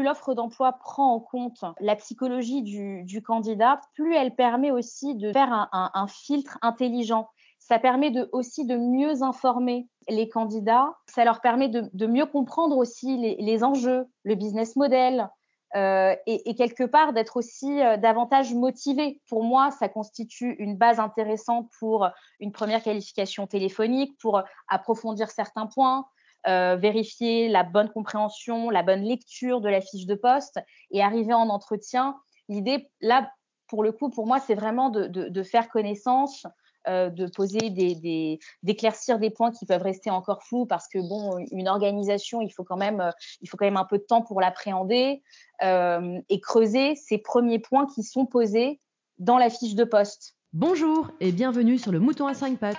plus 0.00 0.06
l'offre 0.06 0.32
d'emploi 0.32 0.72
prend 0.72 1.14
en 1.14 1.20
compte 1.20 1.62
la 1.78 1.94
psychologie 1.94 2.62
du, 2.62 3.22
candidat, 3.22 3.82
plus 3.94 4.14
elle 4.14 4.34
permet 4.34 4.70
aussi 4.70 5.14
de 5.14 5.30
faire 5.30 5.68
un, 5.72 6.06
filtre 6.08 6.58
intelligent. 6.62 7.28
Ça 7.58 7.78
permet 7.78 8.10
aussi 8.32 8.64
de 8.64 8.76
mieux 8.76 9.22
informer 9.22 9.88
les 10.08 10.30
candidats. 10.30 10.94
Ça 11.06 11.24
leur 11.24 11.42
permet 11.42 11.68
de, 11.68 12.06
mieux 12.06 12.24
comprendre 12.24 12.78
aussi 12.78 13.36
les, 13.38 13.62
enjeux, 13.62 14.06
le 14.24 14.34
business 14.36 14.74
model, 14.74 15.28
euh, 15.76 16.16
et, 16.26 16.54
quelque 16.54 16.84
part 16.84 17.12
d'être 17.12 17.36
aussi 17.36 17.82
euh, 17.82 17.98
davantage 17.98 18.54
motivé. 18.54 19.20
Pour 19.28 19.44
moi, 19.44 19.70
ça 19.70 19.90
constitue 19.90 20.56
une 20.58 20.76
base 20.76 20.98
intéressante 20.98 21.68
pour 21.78 22.08
une 22.40 22.52
première 22.52 22.82
qualification 22.82 23.46
téléphonique, 23.46 24.16
pour 24.18 24.42
approfondir 24.68 25.30
certains 25.30 25.66
points, 25.66 26.06
euh, 26.46 26.76
vérifier 26.76 27.48
la 27.48 27.64
bonne 27.64 27.90
compréhension, 27.90 28.70
la 28.70 28.82
bonne 28.82 29.02
lecture 29.02 29.60
de 29.60 29.68
la 29.68 29.80
fiche 29.80 30.06
de 30.06 30.14
poste 30.14 30.58
et 30.90 31.02
arriver 31.02 31.34
en 31.34 31.48
entretien. 31.50 32.16
L'idée, 32.48 32.90
là, 33.00 33.30
pour 33.68 33.82
le 33.82 33.92
coup, 33.92 34.08
pour 34.10 34.26
moi, 34.26 34.40
c'est 34.40 34.54
vraiment 34.54 34.88
de, 34.88 35.42
faire 35.42 35.68
connaissance, 35.68 36.46
euh, 36.88 37.10
de 37.10 37.26
poser 37.26 37.68
des, 37.68 38.38
d'éclaircir 38.62 39.18
des, 39.18 39.28
points 39.28 39.50
qui 39.50 39.66
peuvent 39.66 39.82
rester 39.82 40.10
encore 40.10 40.42
flous 40.42 40.64
parce 40.64 40.88
que 40.88 40.98
bon, 40.98 41.44
une 41.50 41.68
organisation, 41.68 42.40
il 42.40 42.50
faut 42.50 42.64
quand 42.64 42.78
même, 42.78 43.00
euh, 43.00 43.10
il 43.42 43.48
faut 43.48 43.58
quand 43.58 43.66
même 43.66 43.76
un 43.76 43.84
peu 43.84 43.98
de 43.98 44.04
temps 44.04 44.22
pour 44.22 44.40
l'appréhender 44.40 45.22
et 45.62 46.40
creuser 46.40 46.94
ces 46.96 47.18
premiers 47.18 47.58
points 47.58 47.86
qui 47.86 48.02
sont 48.02 48.24
posés 48.24 48.80
dans 49.18 49.36
la 49.36 49.50
fiche 49.50 49.74
de 49.74 49.84
poste. 49.84 50.36
Bonjour 50.54 51.10
et 51.20 51.32
bienvenue 51.32 51.78
sur 51.78 51.92
le 51.92 52.00
Mouton 52.00 52.26
à 52.26 52.34
5 52.34 52.58
pattes 52.58 52.78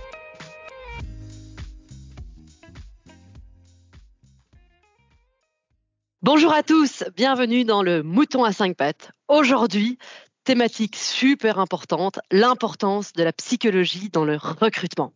Bonjour 6.33 6.53
à 6.53 6.63
tous, 6.63 7.03
bienvenue 7.17 7.65
dans 7.65 7.83
le 7.83 8.03
Mouton 8.03 8.45
à 8.45 8.53
cinq 8.53 8.77
pattes. 8.77 9.11
Aujourd'hui, 9.27 9.97
thématique 10.45 10.95
super 10.95 11.59
importante, 11.59 12.21
l'importance 12.31 13.11
de 13.11 13.21
la 13.21 13.33
psychologie 13.33 14.07
dans 14.07 14.23
le 14.23 14.37
recrutement. 14.37 15.11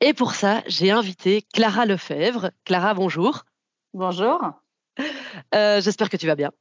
Et 0.00 0.14
pour 0.14 0.34
ça, 0.34 0.62
j'ai 0.68 0.92
invité 0.92 1.42
Clara 1.52 1.86
Lefebvre. 1.86 2.52
Clara, 2.64 2.94
bonjour. 2.94 3.42
Bonjour. 3.94 4.40
Euh, 5.56 5.80
j'espère 5.80 6.08
que 6.08 6.16
tu 6.16 6.28
vas 6.28 6.36
bien. 6.36 6.52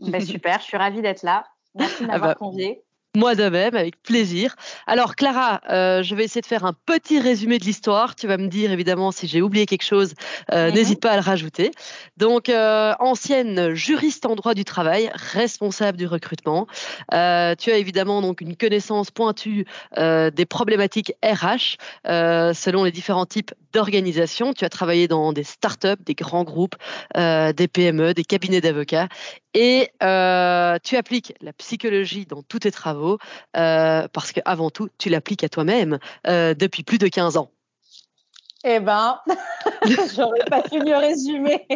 Ben, 0.00 0.20
super, 0.20 0.58
je 0.58 0.64
suis 0.64 0.76
ravie 0.76 1.00
d'être 1.00 1.22
là. 1.22 1.44
Merci 1.76 2.02
de 2.02 2.08
ah 2.08 2.12
m'avoir 2.14 2.30
bah, 2.30 2.34
conviée. 2.34 2.82
Moi 3.16 3.34
de 3.34 3.48
même, 3.48 3.74
avec 3.74 4.00
plaisir. 4.04 4.54
Alors 4.86 5.16
Clara, 5.16 5.60
euh, 5.68 6.00
je 6.04 6.14
vais 6.14 6.22
essayer 6.22 6.42
de 6.42 6.46
faire 6.46 6.64
un 6.64 6.74
petit 6.86 7.18
résumé 7.18 7.58
de 7.58 7.64
l'histoire. 7.64 8.14
Tu 8.14 8.28
vas 8.28 8.36
me 8.36 8.46
dire 8.46 8.70
évidemment 8.70 9.10
si 9.10 9.26
j'ai 9.26 9.42
oublié 9.42 9.66
quelque 9.66 9.82
chose, 9.82 10.14
euh, 10.52 10.68
mhm. 10.68 10.74
n'hésite 10.74 11.00
pas 11.00 11.10
à 11.10 11.16
le 11.16 11.22
rajouter. 11.22 11.72
Donc 12.18 12.48
euh, 12.48 12.94
ancienne 13.00 13.74
juriste 13.74 14.26
en 14.26 14.36
droit 14.36 14.54
du 14.54 14.64
travail, 14.64 15.10
responsable 15.12 15.98
du 15.98 16.06
recrutement. 16.06 16.68
tu 17.10 17.16
as 17.16 17.76
évidemment 17.78 18.22
donc 18.22 18.42
une 18.42 18.54
connaissance 18.54 19.10
pointue 19.10 19.64
des 19.96 20.46
problématiques 20.48 21.12
RH 21.24 21.78
selon 22.06 22.84
les 22.84 22.92
différents 22.92 23.26
types 23.26 23.52
d'organisations. 23.72 24.52
Tu 24.52 24.64
as 24.64 24.68
travaillé 24.68 25.08
dans 25.08 25.32
des 25.32 25.42
startups, 25.42 26.00
des 26.06 26.14
grands 26.14 26.44
groupes, 26.44 26.76
des 27.16 27.68
PME, 27.72 28.14
des 28.14 28.24
cabinets 28.24 28.60
d'avocats 28.60 29.08
et 29.52 29.90
tu 30.00 30.96
appliques 30.96 31.34
la 31.40 31.52
psychologie 31.54 32.24
dans 32.26 32.42
tous 32.42 32.60
tes 32.60 32.70
travaux 32.70 32.99
euh, 33.56 34.08
parce 34.12 34.32
qu'avant 34.32 34.70
tout, 34.70 34.88
tu 34.98 35.08
l'appliques 35.08 35.44
à 35.44 35.48
toi-même 35.48 35.98
euh, 36.26 36.54
depuis 36.54 36.82
plus 36.82 36.98
de 36.98 37.08
15 37.08 37.36
ans. 37.36 37.50
Eh 38.64 38.80
ben, 38.80 39.18
j'aurais 40.14 40.44
pas 40.44 40.62
pu 40.62 40.80
mieux 40.80 40.96
résumer. 40.96 41.66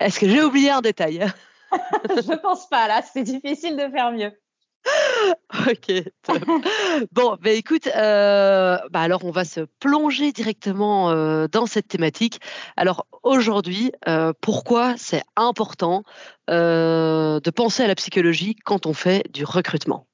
Est-ce 0.00 0.20
que 0.20 0.28
j'ai 0.28 0.42
oublié 0.42 0.70
un 0.70 0.82
détail? 0.82 1.26
Je 2.08 2.36
pense 2.36 2.68
pas, 2.68 2.88
là, 2.88 3.02
c'est 3.02 3.22
difficile 3.22 3.76
de 3.76 3.90
faire 3.90 4.12
mieux. 4.12 4.32
ok. 5.66 5.92
bon, 7.12 7.36
ben 7.40 7.56
écoute, 7.56 7.86
euh, 7.86 8.76
bah 8.90 9.00
alors 9.00 9.24
on 9.24 9.30
va 9.30 9.44
se 9.44 9.60
plonger 9.80 10.32
directement 10.32 11.10
euh, 11.10 11.46
dans 11.50 11.66
cette 11.66 11.88
thématique. 11.88 12.40
Alors 12.76 13.06
aujourd'hui, 13.22 13.92
euh, 14.08 14.32
pourquoi 14.40 14.94
c'est 14.96 15.22
important 15.36 16.02
de 16.48 17.50
penser 17.50 17.82
à 17.82 17.86
la 17.86 17.94
psychologie 17.94 18.56
quand 18.64 18.86
on 18.86 18.92
fait 18.92 19.24
du 19.32 19.44
recrutement? 19.44 20.06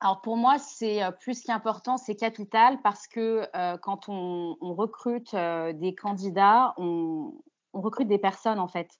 Alors 0.00 0.20
pour 0.20 0.36
moi, 0.36 0.58
c'est 0.58 1.00
plus 1.20 1.42
qu'important, 1.42 1.96
c'est 1.96 2.16
capital 2.16 2.80
parce 2.82 3.06
que 3.06 3.48
quand 3.78 4.08
on, 4.08 4.56
recrute 4.60 5.34
des 5.34 5.94
candidats, 5.94 6.74
on, 6.76 7.32
recrute 7.72 8.06
des 8.06 8.18
personnes 8.18 8.58
en 8.58 8.68
fait. 8.68 8.90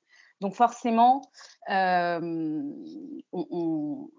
Donc 0.41 0.55
forcément, 0.55 1.23
euh, 1.71 2.63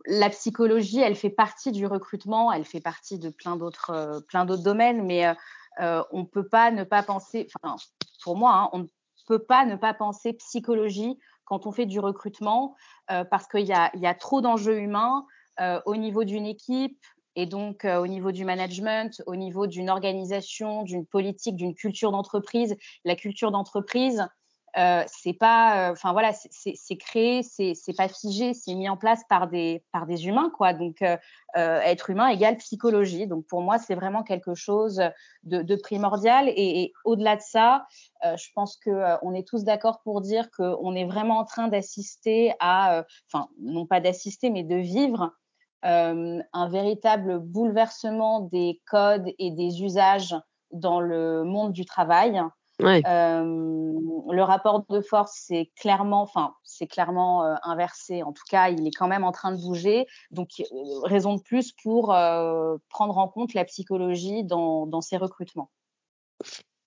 la 0.07 0.29
psychologie, 0.31 0.99
elle 0.99 1.15
fait 1.15 1.29
partie 1.29 1.71
du 1.71 1.85
recrutement, 1.85 2.51
elle 2.51 2.65
fait 2.65 2.81
partie 2.81 3.19
de 3.19 3.29
plein 3.29 3.55
d'autres, 3.55 3.91
euh, 3.91 4.57
domaines, 4.57 5.05
mais 5.05 5.27
euh, 5.79 6.03
on 6.11 6.21
ne 6.21 6.25
peut 6.25 6.47
pas 6.47 6.71
ne 6.71 6.83
pas 6.83 7.03
penser, 7.03 7.47
enfin, 7.61 7.75
pour 8.23 8.35
moi, 8.35 8.53
hein, 8.53 8.69
on 8.73 8.79
ne 8.79 8.87
peut 9.27 9.43
pas 9.43 9.65
ne 9.65 9.75
pas 9.75 9.93
penser 9.93 10.33
psychologie 10.33 11.19
quand 11.45 11.67
on 11.67 11.71
fait 11.71 11.85
du 11.85 11.99
recrutement, 11.99 12.75
parce 13.07 13.47
qu'il 13.47 13.65
y 13.65 13.71
a, 13.71 14.13
trop 14.15 14.41
d'enjeux 14.41 14.79
humains 14.79 15.25
au 15.85 15.95
niveau 15.95 16.23
d'une 16.23 16.45
équipe, 16.45 16.99
et 17.35 17.45
donc 17.45 17.85
au 17.85 18.07
niveau 18.07 18.31
du 18.31 18.45
management, 18.45 19.21
au 19.27 19.35
niveau 19.35 19.67
d'une 19.67 19.89
organisation, 19.89 20.83
d'une 20.83 21.05
politique, 21.05 21.55
d'une 21.55 21.75
culture 21.75 22.11
d'entreprise. 22.11 22.75
La 23.05 23.15
culture 23.15 23.51
d'entreprise, 23.51 24.27
euh, 24.77 25.03
c'est 25.07 25.33
pas, 25.33 25.89
euh, 25.89 25.93
enfin 25.93 26.11
voilà, 26.11 26.33
c'est 26.33 26.97
créé, 26.97 27.41
c'est 27.41 27.97
pas 27.97 28.07
figé, 28.07 28.53
c'est 28.53 28.75
mis 28.75 28.87
en 28.87 28.97
place 28.97 29.23
par 29.27 29.47
des 29.47 29.83
par 29.91 30.05
des 30.05 30.27
humains 30.27 30.51
quoi. 30.55 30.73
Donc 30.73 31.01
euh, 31.01 31.17
être 31.55 32.11
humain 32.11 32.27
égale 32.27 32.57
psychologie. 32.57 33.25
Donc 33.25 33.47
pour 33.47 33.61
moi, 33.61 33.79
c'est 33.79 33.95
vraiment 33.95 34.21
quelque 34.21 34.53
chose 34.53 35.01
de, 35.43 35.75
primordial. 35.75 36.47
Et, 36.49 36.93
au-delà 37.05 37.37
de 37.37 37.41
ça, 37.41 37.87
je 38.23 38.47
pense 38.53 38.77
que 38.77 39.17
on 39.23 39.33
est 39.33 39.47
tous 39.47 39.63
d'accord 39.63 40.01
pour 40.03 40.21
dire 40.21 40.51
qu'on 40.51 40.93
est 40.95 41.05
vraiment 41.05 41.39
en 41.39 41.45
train 41.45 41.69
d'assister 41.69 42.53
à, 42.59 43.03
enfin 43.31 43.47
non 43.59 43.87
pas 43.87 43.99
d'assister, 43.99 44.51
mais 44.51 44.63
de 44.63 44.75
vivre 44.75 45.31
un 45.83 46.69
véritable 46.69 47.39
bouleversement 47.39 48.41
des 48.41 48.81
codes 48.85 49.27
et 49.39 49.51
des 49.51 49.83
usages 49.83 50.35
dans 50.71 50.99
le 50.99 51.43
monde 51.43 51.71
du 51.71 51.85
travail. 51.85 52.41
Euh, 52.81 53.43
le 54.29 54.41
rapport 54.41 54.85
de 54.89 55.01
force, 55.01 55.33
c'est 55.47 55.71
clairement, 55.75 56.21
enfin, 56.21 56.53
c'est 56.63 56.87
clairement 56.87 57.43
euh, 57.43 57.55
inversé. 57.63 58.21
En 58.23 58.33
tout 58.33 58.43
cas, 58.49 58.69
il 58.69 58.85
est 58.85 58.91
quand 58.91 59.07
même 59.07 59.23
en 59.23 59.31
train 59.31 59.51
de 59.51 59.61
bouger. 59.61 60.05
Donc, 60.31 60.49
euh, 60.59 60.65
raison 61.03 61.35
de 61.35 61.41
plus 61.41 61.73
pour 61.83 62.15
prendre 62.89 63.17
en 63.17 63.27
compte 63.27 63.53
la 63.53 63.65
psychologie 63.65 64.43
dans, 64.43 64.85
dans 64.85 65.01
ces 65.01 65.17
recrutements. 65.17 65.71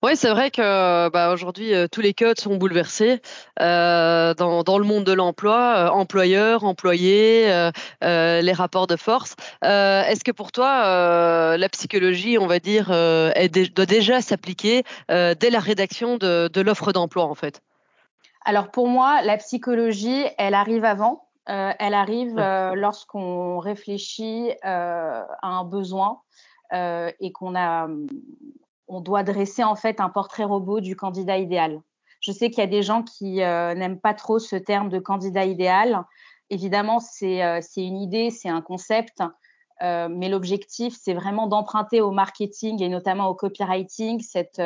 Oui, 0.03 0.15
c'est 0.15 0.31
vrai 0.31 0.49
que 0.49 1.09
bah, 1.09 1.31
aujourd'hui, 1.31 1.75
euh, 1.75 1.87
tous 1.87 2.01
les 2.01 2.15
codes 2.15 2.39
sont 2.39 2.55
bouleversés 2.55 3.21
euh, 3.59 4.33
dans, 4.33 4.63
dans, 4.63 4.79
le 4.79 4.83
monde 4.83 5.03
de 5.03 5.11
l'emploi, 5.11 5.75
euh, 5.77 5.89
employeur, 5.89 6.63
employé, 6.63 7.47
euh, 7.51 8.41
les 8.41 8.51
rapports 8.51 8.87
de 8.87 8.95
force. 8.95 9.35
Est-ce 9.61 10.23
que 10.23 10.31
pour 10.31 10.51
toi, 10.51 11.55
la 11.55 11.69
psychologie, 11.69 12.39
on 12.39 12.47
va 12.47 12.57
dire, 12.57 12.87
doit 12.87 13.85
déjà 13.85 14.21
s'appliquer 14.21 14.83
dès 15.07 15.49
la 15.51 15.59
rédaction 15.59 16.17
de, 16.17 16.49
de 16.51 16.61
l'offre 16.61 16.91
d'emploi, 16.91 17.25
en 17.25 17.35
fait? 17.35 17.61
Alors 18.43 18.71
pour 18.71 18.87
moi, 18.87 19.21
la 19.21 19.37
psychologie, 19.37 20.23
elle 20.39 20.55
arrive 20.55 20.83
avant. 20.83 21.27
elle 21.45 21.93
arrive 21.93 22.35
lorsqu'on 22.73 23.59
réfléchit 23.59 24.51
à 24.63 25.27
un 25.43 25.63
besoin 25.63 26.21
et 26.73 27.31
qu'on 27.31 27.55
a 27.55 27.87
on 28.91 28.99
doit 28.99 29.23
dresser 29.23 29.63
en 29.63 29.75
fait 29.75 30.01
un 30.01 30.09
portrait 30.09 30.43
robot 30.43 30.81
du 30.81 30.95
candidat 30.95 31.37
idéal. 31.37 31.81
Je 32.19 32.31
sais 32.31 32.49
qu'il 32.49 32.59
y 32.59 32.67
a 32.67 32.69
des 32.69 32.83
gens 32.83 33.03
qui 33.03 33.41
euh, 33.41 33.73
n'aiment 33.73 33.99
pas 33.99 34.13
trop 34.13 34.37
ce 34.37 34.57
terme 34.57 34.89
de 34.89 34.99
candidat 34.99 35.45
idéal. 35.45 36.03
Évidemment, 36.49 36.99
c'est 36.99 37.41
euh, 37.41 37.61
une 37.77 37.97
idée, 37.97 38.29
c'est 38.29 38.49
un 38.49 38.61
concept, 38.61 39.23
euh, 39.81 40.09
mais 40.11 40.27
l'objectif, 40.27 40.93
c'est 41.01 41.13
vraiment 41.13 41.47
d'emprunter 41.47 42.01
au 42.01 42.11
marketing 42.11 42.83
et 42.83 42.89
notamment 42.89 43.27
au 43.29 43.33
copywriting 43.33 44.19
cette, 44.19 44.61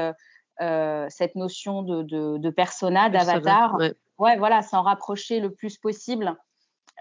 cette 0.60 1.36
notion 1.36 1.84
de, 1.84 2.02
de, 2.02 2.38
de 2.38 2.50
persona, 2.50 3.10
d'avatar. 3.10 3.76
Ouais. 3.76 3.94
ouais. 4.18 4.38
voilà, 4.38 4.64
s'en 4.64 4.82
rapprocher 4.82 5.40
le 5.40 5.52
plus 5.52 5.78
possible 5.78 6.36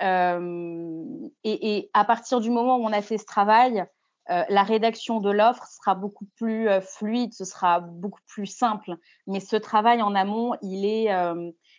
et, 0.00 1.91
à 1.94 2.05
partir 2.05 2.41
du 2.41 2.50
moment 2.50 2.76
où 2.76 2.85
on 2.85 2.93
a 2.93 3.00
fait 3.00 3.17
ce 3.17 3.25
travail, 3.25 3.85
la 4.29 4.62
rédaction 4.62 5.21
de 5.21 5.31
l'offre 5.31 5.67
sera 5.67 5.94
beaucoup 5.94 6.26
plus 6.37 6.69
fluide, 6.81 7.32
ce 7.35 7.44
sera 7.44 7.81
beaucoup 7.81 8.23
plus 8.26 8.47
simple. 8.47 8.94
Mais 9.26 9.41
ce 9.41 9.56
travail 9.56 10.00
en 10.03 10.15
amont, 10.15 10.55
il 10.62 10.85
est, 10.85 11.11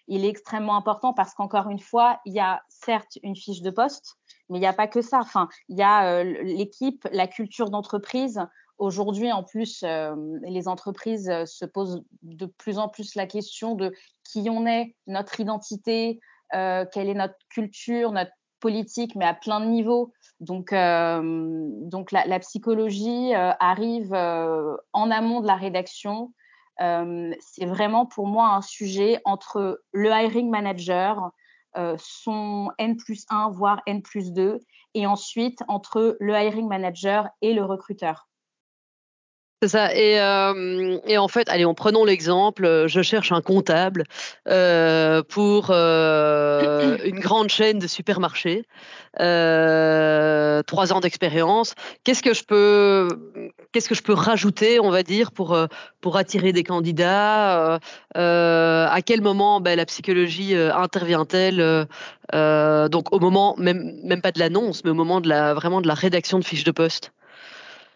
il 0.08 0.26
est 0.26 0.30
extrêmement 0.30 0.76
important 0.76 1.14
parce 1.14 1.34
qu'encore 1.34 1.70
une 1.70 1.80
fois, 1.80 2.20
il 2.26 2.34
y 2.34 2.40
a 2.40 2.62
certes 2.70 3.18
une 3.24 3.36
fiche 3.36 3.62
de 3.62 3.72
poste, 3.72 4.18
mais 4.50 4.60
il 4.60 4.62
n'y 4.62 4.68
a 4.68 4.74
pas 4.74 4.88
que 4.88 5.02
ça. 5.02 5.20
Enfin, 5.20 5.50
il 5.70 5.78
y 5.78 5.84
a 5.84 6.24
l'équipe, 6.24 7.08
la 7.12 7.28
culture 7.28 7.70
d'entreprise. 7.70 8.40
Aujourd'hui, 8.78 9.32
en 9.32 9.44
plus, 9.44 9.84
les 10.44 10.68
entreprises 10.68 11.32
se 11.46 11.66
posent 11.66 12.04
de 12.22 12.46
plus 12.46 12.78
en 12.78 12.90
plus 12.90 13.16
la 13.16 13.26
question 13.26 13.74
de 13.74 13.92
qui 14.24 14.48
on 14.52 14.68
est, 14.68 14.96
notre 15.08 15.40
identité, 15.40 16.20
quelle 16.52 17.10
est 17.10 17.16
notre 17.16 17.36
culture, 17.50 18.12
notre 18.12 18.32
politique, 18.60 19.16
mais 19.16 19.26
à 19.26 19.34
plein 19.34 19.60
de 19.60 19.66
niveaux. 19.66 20.14
Donc, 20.40 20.72
donc 20.72 22.12
la, 22.12 22.40
psychologie 22.40 23.34
arrive 23.34 24.14
en 24.14 25.12
amont 25.12 25.42
de 25.42 25.48
la 25.48 25.56
rédaction. 25.56 26.34
c'est 26.78 27.66
vraiment 27.66 28.06
pour 28.06 28.28
moi 28.28 28.50
un 28.50 28.62
sujet 28.62 29.22
entre 29.26 29.82
le 29.92 30.10
hiring 30.10 30.50
manager, 30.50 31.32
son 31.98 32.72
N 32.78 32.98
plus 32.98 33.26
1, 33.30 33.50
voire 33.50 33.82
N 33.86 34.02
plus 34.02 34.32
2, 34.34 34.60
et 34.94 35.06
ensuite 35.06 35.60
entre 35.68 36.18
le 36.20 36.34
hiring 36.34 36.68
manager 36.68 37.30
et 37.42 37.54
le 37.54 37.64
recruteur. 37.64 38.28
C'est 39.62 39.70
ça. 39.70 39.96
Et, 39.96 40.20
euh, 40.20 41.00
et, 41.08 41.18
en 41.18 41.28
fait, 41.30 41.48
allez, 41.50 41.64
en 41.66 41.74
prenant 41.74 42.04
l'exemple, 42.04 42.66
euh, 42.66 42.88
je 42.88 43.02
cherche 43.02 43.32
un 43.32 43.42
comptable 43.42 44.04
euh, 44.50 45.24
pour 45.24 45.68
euh, 45.70 46.98
une 47.06 47.20
grande 47.20 47.50
chaîne 47.50 47.80
de 47.80 47.88
supermarchés, 47.88 48.66
euh, 49.22 50.62
trois 50.64 50.92
ans 50.92 51.00
d'expérience. 51.00 51.74
Qu'est-ce 52.04 52.22
que 52.22 52.34
je 52.34 52.44
peux, 52.44 53.08
qu'est-ce 53.72 53.88
que 53.88 53.96
je 53.96 54.04
peux 54.04 54.14
rajouter, 54.14 54.80
on 54.82 54.92
va 54.92 55.04
dire, 55.04 55.32
pour 55.32 55.54
euh, 55.54 55.68
pour 56.02 56.18
attirer 56.18 56.52
des 56.52 56.64
candidats 56.64 57.80
À 58.14 59.02
quel 59.06 59.22
moment 59.22 59.62
ben, 59.62 59.78
la 59.78 59.86
psychologie 59.86 60.54
intervient-elle 60.56 61.88
Donc 62.34 63.14
au 63.14 63.20
moment, 63.20 63.56
même 63.58 64.00
même 64.04 64.22
pas 64.22 64.32
de 64.34 64.40
l'annonce, 64.40 64.84
mais 64.84 64.92
au 64.92 64.96
moment 64.96 65.22
de 65.22 65.30
la 65.30 65.54
vraiment 65.54 65.82
de 65.82 65.88
la 65.88 65.94
rédaction 65.96 66.40
de 66.40 66.44
fiches 66.44 66.66
de 66.66 66.72
poste? 66.72 67.14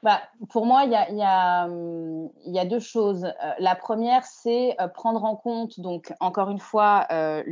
Bah, 0.01 0.22
pour 0.50 0.66
moi, 0.66 0.84
il 0.86 0.92
y 0.92 1.24
a, 1.24 1.66
hum, 1.66 2.30
deux 2.69 2.80
choses. 2.80 3.25
Euh, 3.25 3.51
la 3.60 3.75
première, 3.75 4.24
c'est 4.24 4.75
euh, 4.80 4.88
prendre 4.88 5.24
en 5.25 5.36
compte, 5.36 5.80
donc 5.80 6.13
encore 6.19 6.50
une 6.50 6.60
fois, 6.60 7.06
euh, 7.12 7.44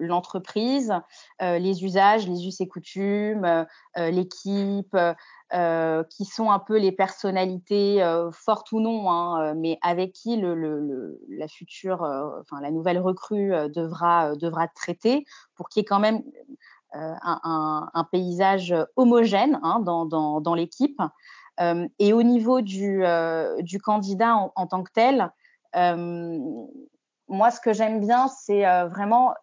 l'entreprise, 0.00 0.92
le, 1.40 1.58
les 1.58 1.84
usages, 1.84 2.28
les 2.28 2.46
us 2.46 2.60
et 2.60 2.68
coutumes, 2.68 3.66
l'équipe, 3.96 4.96
qui 6.10 6.24
sont 6.24 6.50
un 6.50 6.58
peu 6.58 6.78
les 6.78 6.92
personnalités 6.92 8.02
fortes 8.32 8.72
ou 8.72 8.80
non, 8.80 9.10
hein, 9.10 9.54
mais 9.54 9.78
avec 9.82 10.12
qui 10.12 10.36
la 10.36 11.48
future, 11.48 12.02
enfin 12.40 12.60
la 12.60 12.70
nouvelle 12.70 12.98
recrue 12.98 13.52
devra, 13.70 14.34
devra 14.36 14.68
traiter 14.68 15.24
pour 15.54 15.68
qu'il 15.68 15.80
y 15.80 15.82
ait 15.82 15.86
quand 15.86 16.00
même 16.00 16.22
un, 16.92 18.08
paysage 18.10 18.74
homogène 18.96 19.60
hein, 19.62 19.80
dans 19.80 20.54
l'équipe. 20.54 21.00
Euh, 21.60 21.88
et 21.98 22.12
au 22.12 22.22
niveau 22.22 22.60
du, 22.60 23.04
euh, 23.04 23.56
candidat 23.82 24.34
en, 24.54 24.66
tant 24.66 24.82
que 24.82 24.92
tel, 24.92 25.30
euh, 25.74 26.38
moi, 27.28 27.50
ce 27.50 27.60
que 27.60 27.72
j'aime 27.72 28.00
bien, 28.00 28.28
c'est 28.28 28.62
vraiment 28.86 29.34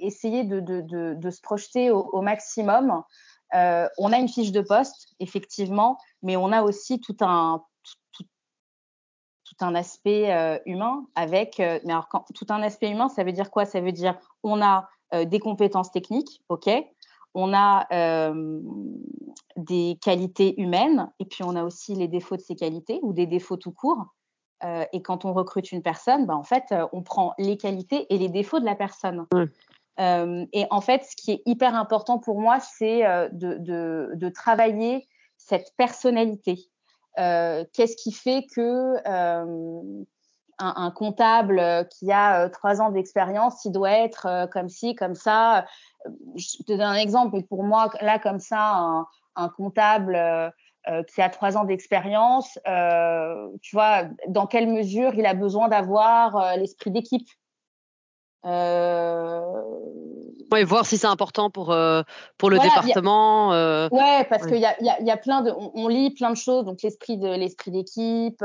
essayer 0.00 0.44
de, 0.44 1.30
se 1.30 1.40
projeter 1.40 1.90
au, 1.90 2.20
maximum. 2.20 3.02
On 3.52 4.12
a 4.12 4.18
une 4.18 4.28
fiche 4.28 4.52
de 4.52 4.60
poste, 4.60 5.14
effectivement, 5.20 5.98
mais 6.22 6.36
on 6.36 6.52
a 6.52 6.62
aussi 6.62 7.00
tout 7.00 7.16
un, 7.20 7.64
tout, 8.12 8.24
un 9.62 9.74
aspect 9.74 10.60
humain 10.66 11.06
avec. 11.14 11.58
Mais 11.58 11.92
alors, 11.92 12.08
tout 12.34 12.46
un 12.50 12.62
aspect 12.62 12.90
humain, 12.90 13.08
ça 13.08 13.24
veut 13.24 13.32
dire 13.32 13.50
quoi? 13.50 13.64
Ça 13.64 13.80
veut 13.80 13.92
dire 13.92 14.18
on 14.42 14.62
a 14.62 14.88
des 15.24 15.40
compétences 15.40 15.90
techniques, 15.90 16.42
ok? 16.48 16.68
On 17.34 17.52
a 17.54 17.86
euh, 17.92 18.60
des 19.56 19.98
qualités 20.02 20.60
humaines 20.60 21.10
et 21.18 21.24
puis 21.24 21.42
on 21.44 21.56
a 21.56 21.64
aussi 21.64 21.94
les 21.94 22.08
défauts 22.08 22.36
de 22.36 22.40
ces 22.40 22.56
qualités 22.56 22.98
ou 23.02 23.12
des 23.12 23.26
défauts 23.26 23.56
tout 23.56 23.72
court. 23.72 24.06
Euh, 24.64 24.84
et 24.92 25.00
quand 25.00 25.24
on 25.24 25.32
recrute 25.32 25.72
une 25.72 25.82
personne, 25.82 26.26
bah, 26.26 26.36
en 26.36 26.42
fait, 26.42 26.64
euh, 26.72 26.86
on 26.92 27.02
prend 27.02 27.32
les 27.38 27.56
qualités 27.56 28.06
et 28.12 28.18
les 28.18 28.28
défauts 28.28 28.60
de 28.60 28.64
la 28.64 28.74
personne. 28.74 29.26
et 29.98 30.66
en 30.70 30.80
fait, 30.80 31.04
ce 31.04 31.16
qui 31.16 31.32
est 31.32 31.42
hyper 31.46 31.74
important 31.74 32.18
pour 32.18 32.40
moi, 32.40 32.58
c'est 32.60 33.02
de, 33.32 34.28
travailler 34.30 35.06
cette 35.36 35.74
personnalité. 35.76 36.58
Qu'est-ce 37.16 37.96
qui 37.96 38.12
fait 38.12 38.46
que 38.54 38.96
un, 40.60 40.90
comptable 40.90 41.88
qui 41.90 42.12
a 42.12 42.48
trois 42.50 42.80
ans 42.80 42.90
d'expérience, 42.90 43.64
il 43.64 43.72
doit 43.72 43.92
être 43.92 44.48
comme 44.52 44.68
ci, 44.68 44.94
comme 44.94 45.14
ça. 45.14 45.64
Je 46.36 46.62
te 46.62 46.72
donne 46.72 46.80
un 46.82 46.94
exemple, 46.94 47.36
mais 47.36 47.42
pour 47.42 47.64
moi, 47.64 47.90
là, 48.00 48.18
comme 48.18 48.38
ça, 48.38 49.06
un, 49.36 49.48
comptable 49.48 50.14
euh, 50.14 50.50
euh, 50.88 51.02
qui 51.04 51.20
a 51.22 51.28
trois 51.28 51.56
ans 51.56 51.64
d'expérience, 51.64 52.58
euh, 52.66 53.48
tu 53.62 53.74
vois, 53.74 54.04
dans 54.28 54.46
quelle 54.46 54.68
mesure 54.68 55.14
il 55.14 55.26
a 55.26 55.34
besoin 55.34 55.68
d'avoir 55.68 56.56
l'esprit 56.56 56.90
d'équipe? 56.90 57.28
Oui, 60.52 60.64
voir 60.64 60.84
si 60.84 60.98
c'est 60.98 61.06
important 61.06 61.50
pour, 61.50 61.74
pour 62.38 62.50
le 62.50 62.58
département. 62.58 63.50
ouais, 63.50 64.24
parce 64.28 64.46
qu'il 64.46 64.56
y 64.58 64.64
a, 64.64 64.74
y, 64.82 64.88
a, 64.88 65.00
y 65.00 65.10
a, 65.10 65.16
plein 65.16 65.42
de. 65.42 65.52
On, 65.56 65.88
lit 65.88 66.10
plein 66.10 66.30
de 66.30 66.36
choses, 66.36 66.64
donc 66.64 66.82
l'esprit 66.82 67.18
de 67.18 67.28
l'esprit 67.28 67.70
d'équipe, 67.70 68.42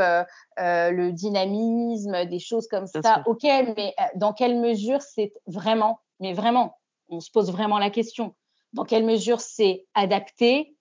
le 0.58 1.10
dynamisme, 1.12 2.26
des 2.26 2.40
choses 2.40 2.68
comme 2.68 2.88
ça. 2.88 3.24
Ok, 3.26 3.44
mais 3.44 3.96
dans 4.16 4.34
quelle 4.34 4.60
mesure 4.60 5.02
c'est 5.02 5.34
vraiment, 5.48 6.00
mais 6.20 6.34
vraiment, 6.34 6.78
on 7.10 7.20
se 7.20 7.32
pose 7.32 7.52
vraiment 7.52 7.80
la 7.80 7.90
question. 7.90 8.36
Dans 8.74 8.84
quelle 8.84 9.06
mesure 9.06 9.40
c'est 9.40 9.86
adapté 9.94 10.76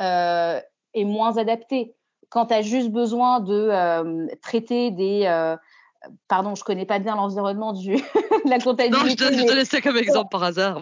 euh, 0.00 0.60
et 0.94 1.04
moins 1.04 1.36
adapté? 1.36 1.94
Quand 2.28 2.46
tu 2.46 2.54
as 2.54 2.62
juste 2.62 2.90
besoin 2.90 3.40
de 3.40 3.68
euh, 3.70 4.26
traiter 4.42 4.90
des... 4.90 5.56
Euh, 6.04 6.08
pardon, 6.28 6.54
je 6.54 6.64
connais 6.64 6.86
pas 6.86 6.98
bien 6.98 7.16
l'environnement 7.16 7.72
du 7.72 7.94
de 8.44 8.50
la 8.50 8.58
comptabilité. 8.58 9.04
Non, 9.04 9.10
je 9.10 9.14
te, 9.16 9.46
mais... 9.48 9.54
laisse 9.54 9.68
ça 9.68 9.80
comme 9.80 9.96
exemple 9.96 10.28
par 10.30 10.42
hasard. 10.42 10.80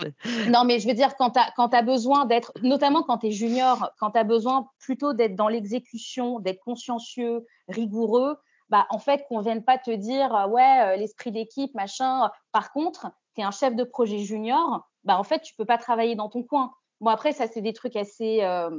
Non, 0.49 0.65
mais 0.65 0.79
je 0.81 0.89
veux 0.89 0.95
dire, 0.95 1.17
quand 1.17 1.31
tu 1.31 1.41
as, 1.41 1.53
as, 1.57 1.83
besoin 1.83 2.25
d'être, 2.25 2.53
notamment 2.63 3.03
quand 3.03 3.19
tu 3.19 3.29
es 3.29 3.31
junior, 3.31 3.91
quand 3.99 4.13
tu 4.13 4.19
as 4.19 4.25
besoin 4.25 4.69
plutôt 4.79 5.13
d'être 5.13 5.37
dans 5.37 5.49
l'exécution, 5.49 6.41
d'être 6.41 6.61
consciencieux, 6.61 7.47
rigoureux, 7.69 8.37
bah, 8.71 8.87
en 8.91 8.99
fait, 8.99 9.25
qu'on 9.29 9.41
vienne 9.41 9.63
pas 9.63 9.79
te 9.79 9.91
dire, 9.91 10.49
ouais, 10.51 10.97
l'esprit 10.97 11.33
d'équipe, 11.33 11.75
machin. 11.75 12.31
Par 12.53 12.73
contre, 12.73 13.07
tu 13.35 13.43
es 13.43 13.45
un 13.45 13.51
chef 13.51 13.77
de 13.77 13.85
projet 13.85 14.19
junior, 14.19 14.89
bah, 15.05 15.19
en 15.19 15.25
fait, 15.25 15.41
tu 15.41 15.55
peux 15.55 15.65
pas 15.65 15.79
travailler 15.79 16.17
dans 16.17 16.29
ton 16.29 16.43
coin. 16.43 16.73
Bon, 17.01 17.11
après, 17.11 17.33
ça, 17.33 17.47
c'est 17.47 17.61
des 17.61 17.73
trucs 17.73 17.97
assez, 17.97 18.43
euh, 18.43 18.71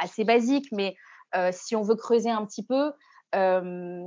assez 0.00 0.24
basiques, 0.24 0.68
mais 0.72 0.96
euh, 1.36 1.50
si 1.52 1.76
on 1.76 1.82
veut 1.82 1.96
creuser 1.96 2.30
un 2.30 2.44
petit 2.46 2.64
peu, 2.64 2.92
euh, 3.34 4.02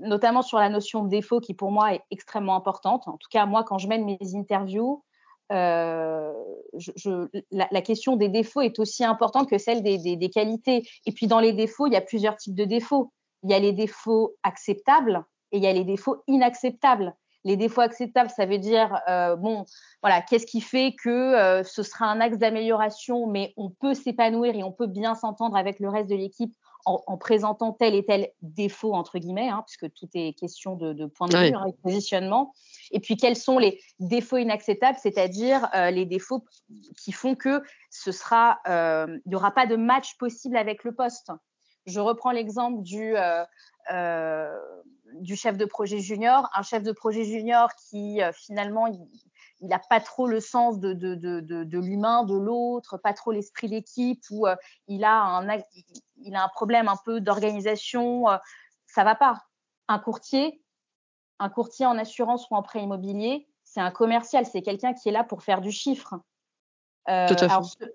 notamment 0.00 0.42
sur 0.42 0.58
la 0.58 0.68
notion 0.68 1.04
de 1.04 1.08
défaut 1.08 1.40
qui, 1.40 1.54
pour 1.54 1.70
moi, 1.70 1.94
est 1.94 2.02
extrêmement 2.10 2.56
importante. 2.56 3.08
En 3.08 3.16
tout 3.16 3.28
cas, 3.30 3.46
moi, 3.46 3.64
quand 3.64 3.78
je 3.78 3.88
mène 3.88 4.04
mes 4.04 4.18
interviews, 4.34 5.02
euh, 5.50 6.32
la, 7.50 7.80
question 7.80 8.16
des 8.16 8.28
défauts 8.28 8.60
est 8.60 8.78
aussi 8.78 9.04
importante 9.04 9.48
que 9.48 9.58
celle 9.58 9.82
des, 9.82 10.30
qualités. 10.30 10.86
Et 11.06 11.12
puis 11.12 11.26
dans 11.26 11.40
les 11.40 11.52
défauts, 11.52 11.86
il 11.86 11.92
y 11.92 11.96
a 11.96 12.02
plusieurs 12.02 12.36
types 12.36 12.54
de 12.54 12.64
défauts. 12.64 13.12
Il 13.44 13.50
y 13.50 13.54
a 13.54 13.58
les 13.58 13.72
défauts 13.72 14.36
acceptables 14.42 15.24
et 15.52 15.58
il 15.58 15.64
y 15.64 15.66
a 15.66 15.72
les 15.72 15.84
défauts 15.84 16.22
inacceptables. 16.26 17.14
Les 17.48 17.56
défauts 17.56 17.80
acceptables, 17.80 18.28
ça 18.28 18.44
veut 18.44 18.58
dire, 18.58 19.00
euh, 19.08 19.34
bon, 19.34 19.64
voilà, 20.02 20.20
qu'est-ce 20.20 20.44
qui 20.44 20.60
fait 20.60 20.94
que 21.02 21.08
euh, 21.08 21.64
ce 21.64 21.82
sera 21.82 22.04
un 22.04 22.20
axe 22.20 22.36
d'amélioration, 22.36 23.26
mais 23.26 23.54
on 23.56 23.70
peut 23.70 23.94
s'épanouir 23.94 24.54
et 24.54 24.62
on 24.62 24.70
peut 24.70 24.86
bien 24.86 25.14
s'entendre 25.14 25.56
avec 25.56 25.80
le 25.80 25.88
reste 25.88 26.10
de 26.10 26.14
l'équipe 26.14 26.54
en, 26.84 27.02
en, 27.06 27.16
présentant 27.16 27.72
tel 27.72 27.94
et 27.94 28.04
tel 28.04 28.28
défaut, 28.42 28.92
entre 28.92 29.18
guillemets, 29.18 29.48
hein, 29.48 29.64
puisque 29.66 29.90
tout 29.94 30.06
est 30.12 30.38
question 30.38 30.76
de, 30.76 30.92
de 30.92 31.06
point 31.06 31.26
de 31.26 31.38
vue, 31.38 31.54
hein, 31.54 31.68
de 31.68 31.82
positionnement. 31.82 32.52
Et 32.90 33.00
puis, 33.00 33.16
quels 33.16 33.34
sont 33.34 33.58
les 33.58 33.80
défauts 33.98 34.36
inacceptables, 34.36 34.98
c'est-à-dire 35.00 35.70
euh, 35.74 35.90
les 35.90 36.04
défauts 36.04 36.44
qui 37.02 37.12
font 37.12 37.34
que 37.34 37.62
ce 37.88 38.12
sera, 38.12 38.58
il 38.66 39.22
n'y 39.24 39.34
aura 39.34 39.52
pas 39.52 39.64
de 39.64 39.76
match 39.76 40.18
possible 40.18 40.58
avec 40.58 40.84
le 40.84 40.94
poste? 40.94 41.32
Je 41.86 42.00
reprends 42.00 42.32
l'exemple 42.32 42.82
du, 42.82 43.16
du 45.14 45.36
chef 45.36 45.56
de 45.56 45.64
projet 45.64 46.00
junior, 46.00 46.48
un 46.54 46.62
chef 46.62 46.82
de 46.82 46.92
projet 46.92 47.24
junior 47.24 47.70
qui 47.74 48.22
euh, 48.22 48.32
finalement 48.32 48.86
il 49.60 49.68
n'a 49.68 49.78
pas 49.78 50.00
trop 50.00 50.26
le 50.26 50.40
sens 50.40 50.78
de, 50.78 50.92
de, 50.92 51.14
de, 51.14 51.40
de 51.40 51.78
l'humain, 51.78 52.24
de 52.24 52.34
l'autre, 52.34 52.96
pas 52.96 53.12
trop 53.12 53.32
l'esprit 53.32 53.68
d'équipe, 53.68 54.22
ou 54.30 54.46
euh, 54.46 54.54
il, 54.86 55.04
a 55.04 55.20
un, 55.20 55.58
il 56.18 56.34
a 56.34 56.44
un 56.44 56.48
problème 56.48 56.88
un 56.88 56.96
peu 57.04 57.20
d'organisation, 57.20 58.28
euh, 58.28 58.36
ça 58.86 59.04
va 59.04 59.14
pas. 59.14 59.42
Un 59.88 59.98
courtier, 59.98 60.62
un 61.38 61.48
courtier 61.48 61.86
en 61.86 61.98
assurance 61.98 62.48
ou 62.50 62.54
en 62.54 62.62
prêt 62.62 62.82
immobilier, 62.82 63.48
c'est 63.64 63.80
un 63.80 63.90
commercial, 63.90 64.46
c'est 64.46 64.62
quelqu'un 64.62 64.94
qui 64.94 65.08
est 65.08 65.12
là 65.12 65.24
pour 65.24 65.42
faire 65.42 65.60
du 65.60 65.72
chiffre. 65.72 66.14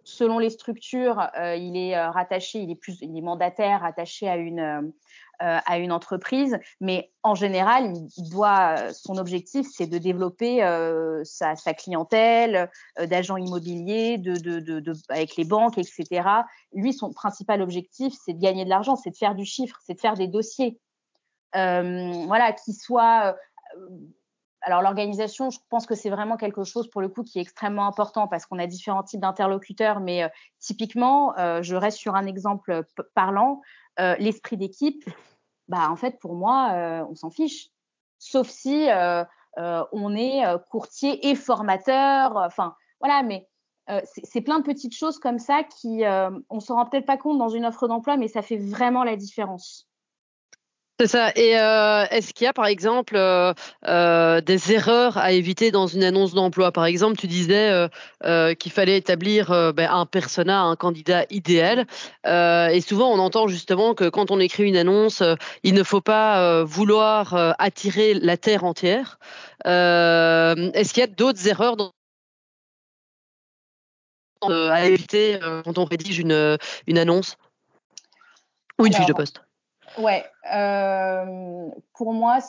Selon 0.04 0.40
les 0.40 0.50
structures, 0.50 1.30
il 1.38 1.78
est 1.78 2.04
rattaché, 2.08 2.60
il 2.60 2.72
est 2.72 2.76
plus, 2.76 2.98
il 3.02 3.16
est 3.16 3.22
mandataire, 3.22 3.82
rattaché 3.82 4.28
à 4.28 4.38
une 4.38 4.92
euh, 5.42 5.58
à 5.66 5.80
une 5.80 5.92
entreprise, 5.92 6.58
mais 6.80 7.12
en 7.24 7.34
général, 7.34 7.92
il 8.18 8.30
doit, 8.30 8.94
son 8.94 9.18
objectif, 9.18 9.68
c'est 9.70 9.88
de 9.88 9.98
développer 9.98 10.64
euh, 10.64 11.24
sa, 11.26 11.56
clientèle 11.74 12.70
euh, 13.00 13.08
d'agents 13.08 13.36
immobiliers, 13.36 14.20
de, 14.20 14.36
de, 14.36 14.60
de, 14.60 14.94
avec 15.10 15.36
les 15.36 15.44
banques, 15.44 15.80
etc. 15.80 16.30
Lui, 16.72 16.94
son 16.94 17.12
principal 17.12 17.64
objectif, 17.64 18.14
c'est 18.24 18.34
de 18.34 18.40
gagner 18.40 18.64
de 18.64 18.70
l'argent, 18.70 18.96
c'est 18.96 19.10
de 19.10 19.18
faire 19.18 19.34
du 19.34 19.44
chiffre, 19.44 19.80
c'est 19.84 19.96
de 19.96 20.00
faire 20.00 20.14
des 20.14 20.28
dossiers. 20.28 20.80
voilà, 21.54 22.54
qui 22.54 22.74
soit 22.74 23.36
alors 24.64 24.82
l'organisation, 24.82 25.50
je 25.50 25.60
pense 25.70 25.86
que 25.86 25.96
c'est 25.96 26.10
vraiment 26.10 26.38
quelque 26.38 26.64
chose 26.64 26.90
pour 26.90 27.02
le 27.02 27.10
coup 27.10 27.24
qui 27.24 27.38
est 27.38 27.42
extrêmement 27.42 27.86
important 27.86 28.28
parce 28.28 28.46
qu'on 28.46 28.60
a 28.60 28.68
différents 28.68 29.04
types 29.04 29.20
d'interlocuteurs, 29.20 30.00
mais 30.00 30.32
typiquement, 30.60 31.34
je 31.62 31.76
reste 31.76 31.98
sur 31.98 32.16
un 32.16 32.26
exemple 32.26 32.86
parlant. 33.14 33.62
Euh, 34.00 34.16
l'esprit 34.18 34.58
d'équipe, 34.58 35.08
bah 35.68 35.88
en 35.92 35.96
fait 35.96 36.18
pour 36.20 36.34
moi 36.34 36.72
euh, 36.74 37.06
on 37.10 37.16
s'en 37.16 37.30
fiche. 37.30 37.70
Sauf 38.18 38.48
si 38.50 38.90
euh, 38.90 39.24
on 39.58 40.16
est 40.16 40.44
courtier 40.72 41.30
et 41.30 41.36
formateur, 41.36 42.36
enfin 42.38 42.76
voilà, 43.00 43.22
mais 43.22 43.48
c'est 44.24 44.42
plein 44.42 44.60
de 44.60 44.64
petites 44.64 44.96
choses 44.96 45.20
comme 45.20 45.38
ça 45.38 45.64
qui 45.64 46.04
on 46.50 46.60
se 46.60 46.72
rend 46.72 46.86
peut-être 46.86 47.06
pas 47.06 47.18
compte 47.18 47.38
dans 47.38 47.50
une 47.50 47.66
offre 47.66 47.88
d'emploi, 47.88 48.18
mais 48.18 48.30
ça 48.30 48.42
fait 48.42 48.58
vraiment 48.58 49.04
la 49.04 49.16
différence. 49.16 49.88
C'est 51.00 51.08
ça. 51.08 51.32
Et 51.36 51.58
euh, 51.60 52.06
est-ce 52.12 52.34
qu'il 52.34 52.46
y 52.46 52.48
a, 52.48 52.54
par 52.54 52.68
exemple, 52.68 53.16
euh, 53.16 53.54
euh, 53.88 54.42
des 54.42 54.74
erreurs 54.74 55.18
à 55.18 55.32
éviter 55.32 55.72
dans 55.72 55.88
une 55.88 56.04
annonce 56.04 56.36
d'emploi? 56.36 56.72
Par 56.72 56.86
exemple, 56.86 57.18
tu 57.18 57.26
disais 57.26 57.90
qu'il 58.60 58.72
fallait 58.72 58.98
établir 58.98 59.74
ben, 59.74 59.90
un 59.90 60.06
persona, 60.06 60.62
un 60.62 60.76
candidat 60.76 61.26
idéal. 61.30 61.88
et 62.26 62.82
souvent, 62.82 63.12
on 63.12 63.20
entend 63.20 63.48
justement 63.48 63.96
que 63.96 64.08
quand 64.10 64.30
on 64.32 64.40
écrit 64.40 64.64
une 64.64 64.78
annonce, 64.78 65.24
il 65.64 65.74
ne 65.74 65.84
faut 65.84 66.02
pas 66.02 66.64
vouloir 66.64 67.56
attirer 67.60 68.14
la 68.14 68.38
terre 68.38 68.64
entière. 68.64 69.18
est-ce 69.66 70.94
qu'il 70.94 71.02
y 71.02 71.04
a 71.04 71.08
d'autres 71.08 71.48
erreurs 71.48 71.76
à 74.42 74.86
éviter 74.86 75.40
quand 75.66 75.78
on 75.78 75.86
rédige 75.86 76.20
une, 76.20 76.58
une 76.88 76.98
annonce? 76.98 77.36
Ou 78.80 78.86
une 78.86 78.94
fiche 78.94 79.08
de 79.08 79.14
poste? 79.14 79.42
Ouais, 79.98 80.26
euh, 80.54 81.70
pour 81.94 82.14
moi, 82.14 82.40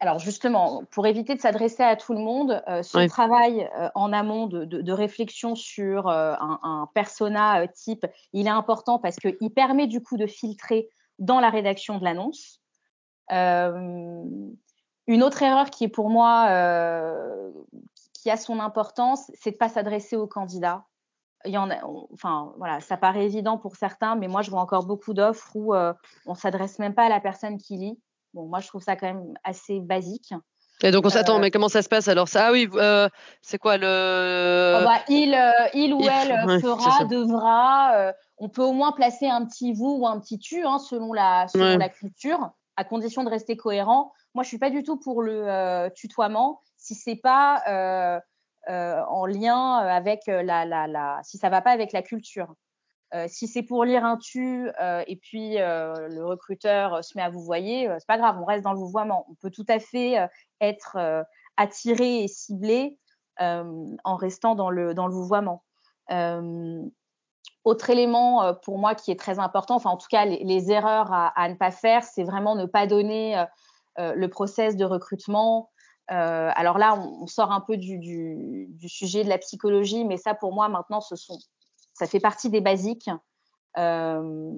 alors 0.00 0.18
justement, 0.18 0.84
pour 0.90 1.06
éviter 1.06 1.34
de 1.34 1.40
s'adresser 1.40 1.82
à 1.82 1.96
tout 1.96 2.14
le 2.14 2.20
monde, 2.20 2.62
euh, 2.68 2.82
ce 2.82 3.06
travail 3.08 3.68
euh, 3.78 3.88
en 3.94 4.12
amont 4.12 4.46
de, 4.46 4.64
de, 4.64 4.80
de 4.80 4.92
réflexion 4.92 5.54
sur 5.54 6.08
euh, 6.08 6.34
un, 6.40 6.60
un, 6.62 6.88
persona 6.94 7.66
type, 7.68 8.06
il 8.32 8.46
est 8.46 8.50
important 8.50 8.98
parce 8.98 9.16
qu'il 9.16 9.50
permet 9.54 9.86
du 9.86 10.02
coup 10.02 10.16
de 10.16 10.26
filtrer 10.26 10.88
dans 11.18 11.40
la 11.40 11.50
rédaction 11.50 11.98
de 11.98 12.04
l'annonce. 12.04 12.60
une 13.30 15.22
autre 15.22 15.42
erreur 15.42 15.70
qui 15.70 15.84
est 15.84 15.88
pour 15.88 16.08
moi, 16.10 16.48
qui 18.14 18.30
a 18.30 18.36
son 18.36 18.60
importance, 18.60 19.30
c'est 19.34 19.52
de 19.52 19.56
pas 19.56 19.68
s'adresser 19.68 20.16
aux 20.16 20.26
candidats 20.26 20.84
il 21.44 21.52
y 21.52 21.58
en 21.58 21.70
a, 21.70 21.76
enfin 22.12 22.52
voilà, 22.58 22.80
ça 22.80 22.96
paraît 22.96 23.24
évident 23.24 23.58
pour 23.58 23.76
certains, 23.76 24.16
mais 24.16 24.28
moi 24.28 24.42
je 24.42 24.50
vois 24.50 24.60
encore 24.60 24.86
beaucoup 24.86 25.14
d'offres 25.14 25.50
où 25.54 25.74
euh, 25.74 25.92
on 26.26 26.34
s'adresse 26.34 26.78
même 26.78 26.94
pas 26.94 27.04
à 27.04 27.08
la 27.08 27.20
personne 27.20 27.58
qui 27.58 27.76
lit. 27.76 27.98
Bon, 28.32 28.46
moi 28.46 28.60
je 28.60 28.68
trouve 28.68 28.82
ça 28.82 28.96
quand 28.96 29.06
même 29.06 29.34
assez 29.44 29.80
basique. 29.80 30.34
Et 30.82 30.90
donc 30.90 31.06
on 31.06 31.08
s'attend, 31.08 31.36
euh, 31.36 31.40
mais 31.40 31.50
comment 31.50 31.68
ça 31.68 31.82
se 31.82 31.88
passe 31.88 32.08
alors? 32.08 32.28
Ça 32.28 32.48
Ah 32.48 32.52
oui, 32.52 32.68
euh, 32.74 33.08
c'est 33.42 33.58
quoi 33.58 33.76
le 33.76 34.78
oh 34.80 34.84
bah, 34.84 35.00
il, 35.08 35.34
euh, 35.34 35.68
il 35.72 35.94
ou 35.94 36.02
elle 36.02 36.60
fera, 36.60 37.04
devra. 37.04 38.12
on 38.38 38.48
peut 38.48 38.62
au 38.62 38.72
moins 38.72 38.92
placer 38.92 39.28
un 39.28 39.44
petit 39.46 39.72
vous 39.72 39.98
ou 40.00 40.06
un 40.06 40.18
petit 40.18 40.38
tu, 40.38 40.64
hein, 40.64 40.78
selon 40.78 41.12
la 41.12 41.46
selon 41.48 41.78
la 41.78 41.88
culture, 41.88 42.50
à 42.76 42.84
condition 42.84 43.22
de 43.22 43.30
rester 43.30 43.56
cohérent. 43.56 44.12
Moi 44.34 44.42
je 44.42 44.48
suis 44.48 44.58
pas 44.58 44.70
du 44.70 44.82
tout 44.82 44.96
pour 44.96 45.22
le 45.22 45.88
tutoiement 45.94 46.60
si 46.76 46.94
c'est 46.94 47.16
pas 47.16 48.20
en 48.68 49.26
lien 49.26 49.84
euh, 49.84 49.88
avec 49.88 50.28
euh, 50.28 50.42
la, 50.42 51.20
si 51.22 51.38
ça 51.38 51.48
va 51.48 51.60
pas 51.60 51.70
avec 51.70 51.92
la 51.92 52.02
culture. 52.02 52.54
Euh, 53.14 53.26
si 53.28 53.46
c'est 53.46 53.62
pour 53.62 53.84
lire 53.84 54.04
un 54.04 54.16
tu 54.16 54.68
euh, 54.80 55.04
et 55.06 55.14
puis 55.14 55.60
euh, 55.60 56.08
le 56.08 56.24
recruteur 56.24 57.04
se 57.04 57.16
met 57.16 57.22
à 57.22 57.30
vous 57.30 57.42
voyer, 57.42 57.88
c'est 57.98 58.08
pas 58.08 58.18
grave, 58.18 58.38
on 58.40 58.44
reste 58.44 58.64
dans 58.64 58.72
le 58.72 58.78
vouvoiement. 58.78 59.26
On 59.30 59.34
peut 59.34 59.50
tout 59.50 59.66
à 59.68 59.78
fait 59.78 60.16
être 60.60 60.98
attiré 61.56 62.24
et 62.24 62.28
ciblé 62.28 62.98
en 63.38 64.16
restant 64.16 64.54
dans 64.54 64.70
le 64.70 64.94
dans 64.94 65.06
le 65.06 65.14
vouvoiement. 65.14 65.62
autre 67.64 67.90
élément 67.90 68.54
pour 68.64 68.78
moi 68.78 68.94
qui 68.94 69.12
est 69.12 69.18
très 69.18 69.38
important, 69.38 69.76
enfin 69.76 69.90
en 69.90 69.96
tout 69.96 70.08
cas 70.10 70.24
les, 70.24 70.70
erreurs 70.72 71.12
à, 71.12 71.48
ne 71.48 71.54
pas 71.54 71.70
faire, 71.70 72.02
c'est 72.02 72.24
vraiment 72.24 72.56
ne 72.56 72.66
pas 72.66 72.86
donner 72.86 73.44
le 73.98 74.26
process 74.26 74.76
de 74.76 74.84
recrutement 74.84 75.70
euh, 76.10 76.50
alors 76.54 76.78
là, 76.78 76.94
on, 76.94 77.26
sort 77.26 77.50
un 77.50 77.60
peu 77.60 77.76
du, 77.76 77.98
du, 77.98 78.66
du, 78.68 78.88
sujet 78.88 79.24
de 79.24 79.28
la 79.28 79.38
psychologie, 79.38 80.04
mais 80.04 80.18
ça, 80.18 80.34
pour 80.34 80.52
moi, 80.52 80.68
maintenant, 80.68 81.00
ce 81.00 81.16
sont, 81.16 81.38
ça 81.94 82.06
fait 82.06 82.20
partie 82.20 82.50
des 82.50 82.60
basiques. 82.60 83.10
Euh, 83.78 84.52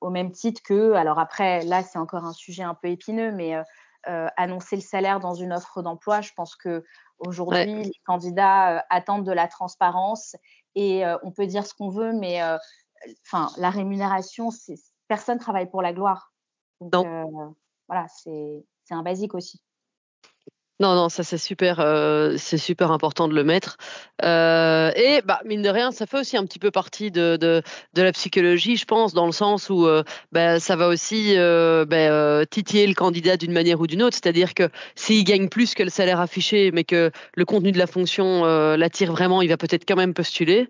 au 0.00 0.10
même 0.10 0.32
titre 0.32 0.62
que, 0.64 0.94
alors 0.94 1.18
après, 1.18 1.64
là, 1.64 1.82
c'est 1.82 1.98
encore 1.98 2.24
un 2.24 2.32
sujet 2.32 2.62
un 2.62 2.74
peu 2.74 2.88
épineux, 2.88 3.30
mais 3.32 3.54
euh, 4.08 4.26
annoncer 4.36 4.74
le 4.74 4.82
salaire 4.82 5.20
dans 5.20 5.34
une 5.34 5.52
offre 5.52 5.82
d'emploi, 5.82 6.22
je 6.22 6.32
pense 6.34 6.56
que 6.56 6.82
aujourd'hui, 7.18 7.74
ouais. 7.74 7.82
les 7.84 8.00
candidats 8.04 8.84
attendent 8.90 9.24
de 9.24 9.30
la 9.30 9.46
transparence 9.46 10.34
et 10.74 11.04
on 11.22 11.30
peut 11.30 11.46
dire 11.46 11.64
ce 11.64 11.74
qu'on 11.74 11.90
veut, 11.90 12.12
mais 12.12 12.42
enfin, 13.24 13.52
la 13.58 13.70
rémunération, 13.70 14.50
c'est 14.50 14.74
personne 15.06 15.38
travaille 15.38 15.70
pour 15.70 15.82
la 15.82 15.92
gloire. 15.92 16.32
Donc, 16.80 17.06
voilà, 17.86 18.08
c'est 18.08 18.64
un 18.90 19.04
basique 19.04 19.34
aussi. 19.34 19.62
Non, 20.80 20.94
non, 20.96 21.08
ça 21.08 21.22
c'est 21.22 21.38
super, 21.38 21.78
euh, 21.80 22.34
c'est 22.38 22.58
super 22.58 22.90
important 22.90 23.28
de 23.28 23.34
le 23.34 23.44
mettre. 23.44 23.76
Euh, 24.24 24.90
et 24.96 25.22
bah, 25.22 25.40
mine 25.44 25.62
de 25.62 25.68
rien, 25.68 25.92
ça 25.92 26.06
fait 26.06 26.18
aussi 26.18 26.36
un 26.36 26.44
petit 26.44 26.58
peu 26.58 26.70
partie 26.70 27.10
de, 27.10 27.36
de, 27.36 27.62
de 27.94 28.02
la 28.02 28.10
psychologie, 28.12 28.76
je 28.76 28.84
pense, 28.84 29.12
dans 29.12 29.26
le 29.26 29.32
sens 29.32 29.70
où 29.70 29.86
euh, 29.86 30.02
bah, 30.32 30.58
ça 30.58 30.74
va 30.74 30.88
aussi 30.88 31.36
bah, 31.36 32.46
titiller 32.46 32.86
le 32.86 32.94
candidat 32.94 33.36
d'une 33.36 33.52
manière 33.52 33.80
ou 33.80 33.86
d'une 33.86 34.02
autre. 34.02 34.16
C'est-à-dire 34.20 34.54
que 34.54 34.70
s'il 34.96 35.24
gagne 35.24 35.48
plus 35.48 35.74
que 35.74 35.82
le 35.82 35.90
salaire 35.90 36.20
affiché, 36.20 36.72
mais 36.72 36.84
que 36.84 37.12
le 37.36 37.44
contenu 37.44 37.70
de 37.70 37.78
la 37.78 37.86
fonction 37.86 38.44
l'attire 38.76 39.12
vraiment, 39.12 39.42
il 39.42 39.48
va 39.48 39.56
peut-être 39.56 39.84
quand 39.86 39.96
même 39.96 40.14
postuler. 40.14 40.68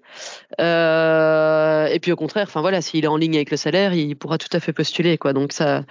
et 0.59 1.99
puis 2.03 2.13
au 2.13 2.17
contraire, 2.17 2.47
enfin 2.49 2.61
voilà, 2.61 2.83
s'il 2.83 3.05
est 3.05 3.09
en 3.09 3.17
ligne 3.17 3.37
avec 3.37 3.51
le 3.51 3.57
salaire, 3.57 3.95
il 3.95 4.15
pourra 4.17 4.37
tout 4.39 4.55
à 4.55 4.61
fait 4.61 4.73
postuler, 4.73 5.17
quoi. 5.17 5.33
Donc 5.33 5.53
ça, 5.53 5.85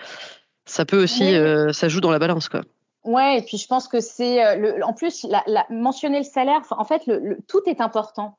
ça 0.65 0.85
peut 0.85 1.01
aussi, 1.01 1.33
ça 1.73 1.87
joue 1.87 2.01
dans 2.01 2.11
la 2.11 2.19
balance, 2.19 2.49
quoi. 2.49 2.61
Ouais, 3.03 3.39
et 3.39 3.41
puis 3.41 3.57
je 3.57 3.67
pense 3.67 3.87
que 3.87 3.99
c'est 3.99 4.45
euh, 4.45 4.81
en 4.83 4.93
plus 4.93 5.23
la, 5.23 5.43
la, 5.47 5.65
mentionner 5.69 6.19
le 6.19 6.23
salaire. 6.23 6.61
En 6.71 6.85
fait, 6.85 7.05
le, 7.07 7.19
le, 7.19 7.37
tout 7.47 7.61
est 7.65 7.81
important. 7.81 8.37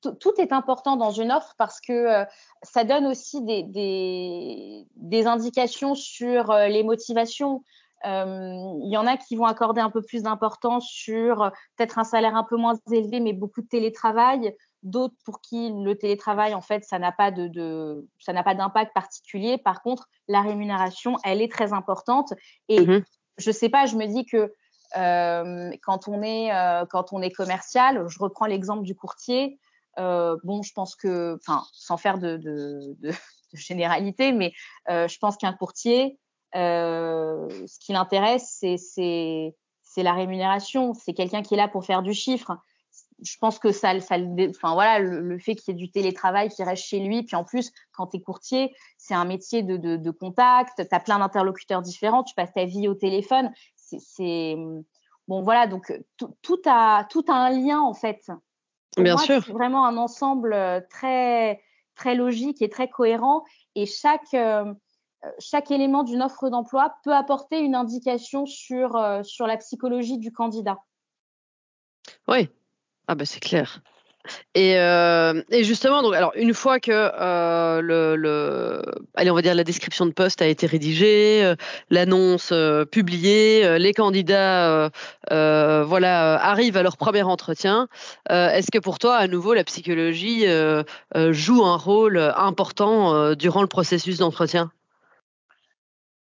Tout, 0.00 0.12
tout, 0.12 0.32
est 0.38 0.52
important 0.52 0.96
dans 0.96 1.10
une 1.10 1.30
offre 1.30 1.54
parce 1.58 1.80
que 1.80 1.92
euh, 1.92 2.24
ça 2.62 2.84
donne 2.84 3.06
aussi 3.06 3.42
des, 3.42 3.62
des, 3.62 4.86
des 4.96 5.26
indications 5.26 5.94
sur 5.94 6.50
euh, 6.50 6.68
les 6.68 6.82
motivations. 6.82 7.62
Euh, 8.04 8.78
il 8.82 8.90
y 8.90 8.96
en 8.96 9.06
a 9.06 9.16
qui 9.16 9.36
vont 9.36 9.44
accorder 9.44 9.80
un 9.80 9.90
peu 9.90 10.02
plus 10.02 10.22
d'importance 10.22 10.88
sur 10.88 11.42
euh, 11.42 11.50
peut-être 11.76 11.98
un 11.98 12.04
salaire 12.04 12.34
un 12.34 12.42
peu 12.42 12.56
moins 12.56 12.74
élevé, 12.90 13.20
mais 13.20 13.32
beaucoup 13.32 13.60
de 13.60 13.68
télétravail. 13.68 14.56
D'autres 14.82 15.14
pour 15.24 15.40
qui 15.40 15.70
le 15.70 15.96
télétravail, 15.96 16.54
en 16.54 16.62
fait, 16.62 16.82
ça 16.82 16.98
n'a 16.98 17.12
pas 17.12 17.30
de, 17.30 17.46
de 17.46 18.08
ça 18.18 18.32
n'a 18.32 18.42
pas 18.42 18.54
d'impact 18.54 18.92
particulier. 18.92 19.58
Par 19.58 19.82
contre, 19.82 20.08
la 20.26 20.40
rémunération, 20.40 21.16
elle 21.22 21.40
est 21.40 21.52
très 21.52 21.72
importante 21.72 22.32
et 22.68 22.80
mmh 22.80 23.04
je 23.38 23.50
sais 23.50 23.68
pas, 23.68 23.86
je 23.86 23.96
me 23.96 24.06
dis 24.06 24.24
que 24.24 24.52
euh, 24.96 25.70
quand 25.82 26.08
on 26.08 26.22
est 26.22 26.52
euh, 26.52 26.84
quand 26.86 27.12
on 27.12 27.22
est 27.22 27.30
commercial, 27.30 28.06
je 28.08 28.18
reprends 28.18 28.46
l'exemple 28.46 28.82
du 28.82 28.94
courtier. 28.94 29.58
Euh, 29.98 30.36
bon, 30.44 30.62
je 30.62 30.72
pense 30.72 30.94
que, 30.94 31.38
enfin, 31.40 31.64
sans 31.72 31.96
faire 31.96 32.18
de, 32.18 32.36
de, 32.38 33.12
généralité, 33.52 34.32
mais 34.32 34.52
je 34.88 35.18
pense 35.18 35.36
qu'un 35.36 35.52
courtier, 35.52 36.18
ce 36.54 37.78
qui 37.80 37.92
l'intéresse, 37.92 38.56
c'est 38.58 38.76
c'est 38.78 40.02
la 40.02 40.14
rémunération. 40.14 40.94
C'est 40.94 41.12
quelqu'un 41.12 41.42
qui 41.42 41.54
est 41.54 41.58
là 41.58 41.68
pour 41.68 41.84
faire 41.84 42.02
du 42.02 42.14
chiffre. 42.14 42.56
Je 43.22 43.36
pense 43.38 43.58
que 43.58 43.72
ça, 43.72 43.98
ça 44.00 44.16
enfin 44.50 44.74
voilà, 44.74 44.98
le, 44.98 45.20
le 45.20 45.38
fait 45.38 45.54
qu'il 45.54 45.72
y 45.72 45.76
ait 45.76 45.78
du 45.78 45.90
télétravail 45.90 46.48
qui 46.48 46.62
reste 46.64 46.84
chez 46.84 46.98
lui, 47.00 47.22
puis 47.22 47.36
en 47.36 47.44
plus, 47.44 47.72
quand 47.92 48.08
tu 48.08 48.16
es 48.16 48.20
courtier, 48.20 48.74
c'est 48.98 49.14
un 49.14 49.24
métier 49.24 49.62
de, 49.62 49.76
de, 49.76 49.96
de 49.96 50.10
contact, 50.10 50.76
tu 50.76 50.94
as 50.94 51.00
plein 51.00 51.18
d'interlocuteurs 51.18 51.82
différents, 51.82 52.24
tu 52.24 52.34
passes 52.34 52.52
ta 52.52 52.64
vie 52.64 52.88
au 52.88 52.94
téléphone. 52.94 53.52
C'est 53.76 54.56
bon, 55.28 55.42
voilà, 55.42 55.66
donc 55.66 55.92
tout 56.16 56.62
a, 56.66 57.04
tout 57.10 57.24
a 57.28 57.34
un 57.34 57.50
lien 57.50 57.80
en 57.80 57.94
fait. 57.94 58.30
Pour 58.94 59.04
Bien 59.04 59.14
moi, 59.14 59.22
sûr. 59.22 59.42
C'est 59.44 59.52
vraiment 59.52 59.86
un 59.86 59.96
ensemble 59.96 60.52
euh, 60.52 60.80
très, 60.90 61.62
très 61.94 62.14
logique 62.14 62.60
et 62.60 62.68
très 62.68 62.88
cohérent. 62.88 63.42
Et 63.74 63.86
chaque, 63.86 64.34
euh, 64.34 64.72
chaque 65.38 65.70
élément 65.70 66.02
d'une 66.02 66.22
offre 66.22 66.50
d'emploi 66.50 66.94
peut 67.02 67.14
apporter 67.14 67.60
une 67.60 67.74
indication 67.74 68.44
sur, 68.44 68.96
euh, 68.96 69.22
sur 69.22 69.46
la 69.46 69.56
psychologie 69.56 70.18
du 70.18 70.30
candidat. 70.30 70.78
Oui, 72.28 72.50
ah 73.08 73.14
ben 73.14 73.24
c'est 73.24 73.40
clair. 73.40 73.82
Et, 74.54 74.76
euh, 74.76 75.42
et, 75.50 75.64
justement, 75.64 76.02
donc, 76.02 76.14
alors 76.14 76.32
une 76.36 76.54
fois 76.54 76.78
que 76.78 76.92
euh, 76.92 77.80
le, 77.80 78.14
le, 78.16 78.82
allez, 79.14 79.30
on 79.30 79.34
va 79.34 79.42
dire 79.42 79.54
la 79.54 79.64
description 79.64 80.06
de 80.06 80.12
poste 80.12 80.42
a 80.42 80.46
été 80.46 80.66
rédigée, 80.66 81.42
euh, 81.44 81.56
l'annonce 81.90 82.52
publiée, 82.90 83.78
les 83.78 83.92
candidats, 83.92 84.90
voilà, 85.30 86.34
arrivent 86.42 86.76
à 86.76 86.82
leur 86.82 86.96
premier 86.96 87.22
entretien. 87.22 87.88
Est-ce 88.28 88.70
que 88.70 88.78
pour 88.78 88.98
toi, 88.98 89.16
à 89.16 89.26
nouveau, 89.26 89.54
la 89.54 89.64
psychologie 89.64 90.46
joue 91.14 91.64
un 91.64 91.76
rôle 91.76 92.18
important 92.36 93.34
durant 93.34 93.62
le 93.62 93.68
processus 93.68 94.18
d'entretien? 94.18 94.70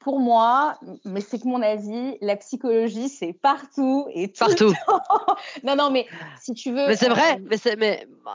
Pour 0.02 0.20
moi, 0.20 0.74
mais 1.04 1.20
c'est 1.20 1.38
que 1.38 1.46
mon 1.46 1.62
avis, 1.62 2.16
la 2.20 2.36
psychologie, 2.36 3.08
c'est 3.08 3.32
partout 3.32 4.06
et 4.12 4.28
partout. 4.28 4.74
non, 5.64 5.76
non, 5.76 5.90
mais 5.90 6.06
si 6.40 6.54
tu 6.54 6.70
veux. 6.70 6.86
Mais 6.86 6.96
c'est 6.96 7.08
vrai, 7.08 7.34
euh, 7.34 7.44
mais 7.48 7.56
c'est, 7.56 7.76
mais 7.76 8.06
bah, 8.24 8.32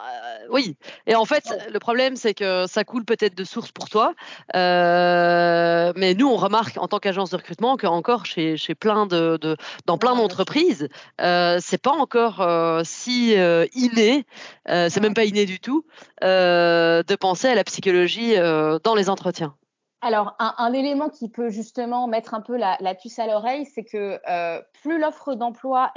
oui. 0.52 0.76
Et 1.06 1.16
en 1.16 1.26
fait, 1.26 1.54
le 1.72 1.80
problème, 1.80 2.16
c'est 2.16 2.34
que 2.34 2.66
ça 2.68 2.84
coule 2.84 3.06
peut-être 3.06 3.36
de 3.36 3.44
source 3.44 3.72
pour 3.72 3.90
toi, 3.90 4.14
euh, 4.56 5.94
mais 5.96 6.14
nous, 6.14 6.28
on 6.28 6.38
remarque 6.38 6.78
en 6.78 6.88
tant 6.88 7.00
qu'agence 7.00 7.32
de 7.32 7.38
recrutement 7.38 7.78
qu'encore 7.78 8.26
chez, 8.26 8.58
chez 8.58 8.76
plein 8.76 9.06
de, 9.06 9.38
de 9.42 9.58
dans 9.86 9.98
plein 9.98 10.16
d'entreprises, 10.16 10.88
euh, 11.22 11.60
c'est 11.62 11.82
pas 11.82 11.92
encore 11.92 12.42
euh, 12.42 12.82
si 12.84 13.38
euh, 13.38 13.66
inné, 13.74 14.26
c'est 14.66 15.00
même 15.00 15.14
pas 15.14 15.26
inné 15.26 15.46
du 15.46 15.60
tout, 15.60 15.86
de 16.22 17.16
penser 17.16 17.48
à 17.48 17.56
la 17.56 17.64
psychologie 17.64 18.36
dans 18.36 18.96
les 18.96 19.10
entretiens. 19.10 19.56
Alors, 20.02 20.36
un, 20.38 20.74
élément 20.74 21.10
qui 21.10 21.28
peut 21.28 21.50
justement 21.50 22.08
mettre 22.08 22.36
un 22.36 22.42
peu 22.42 22.56
la, 22.56 22.78
puce 22.96 23.18
à 23.18 23.26
l'oreille, 23.26 23.66
c'est 23.66 23.84
que 23.84 24.20
euh, 24.30 24.62
plus 24.82 25.00
l'offre 25.00 25.34
d'emploi, 25.34 25.92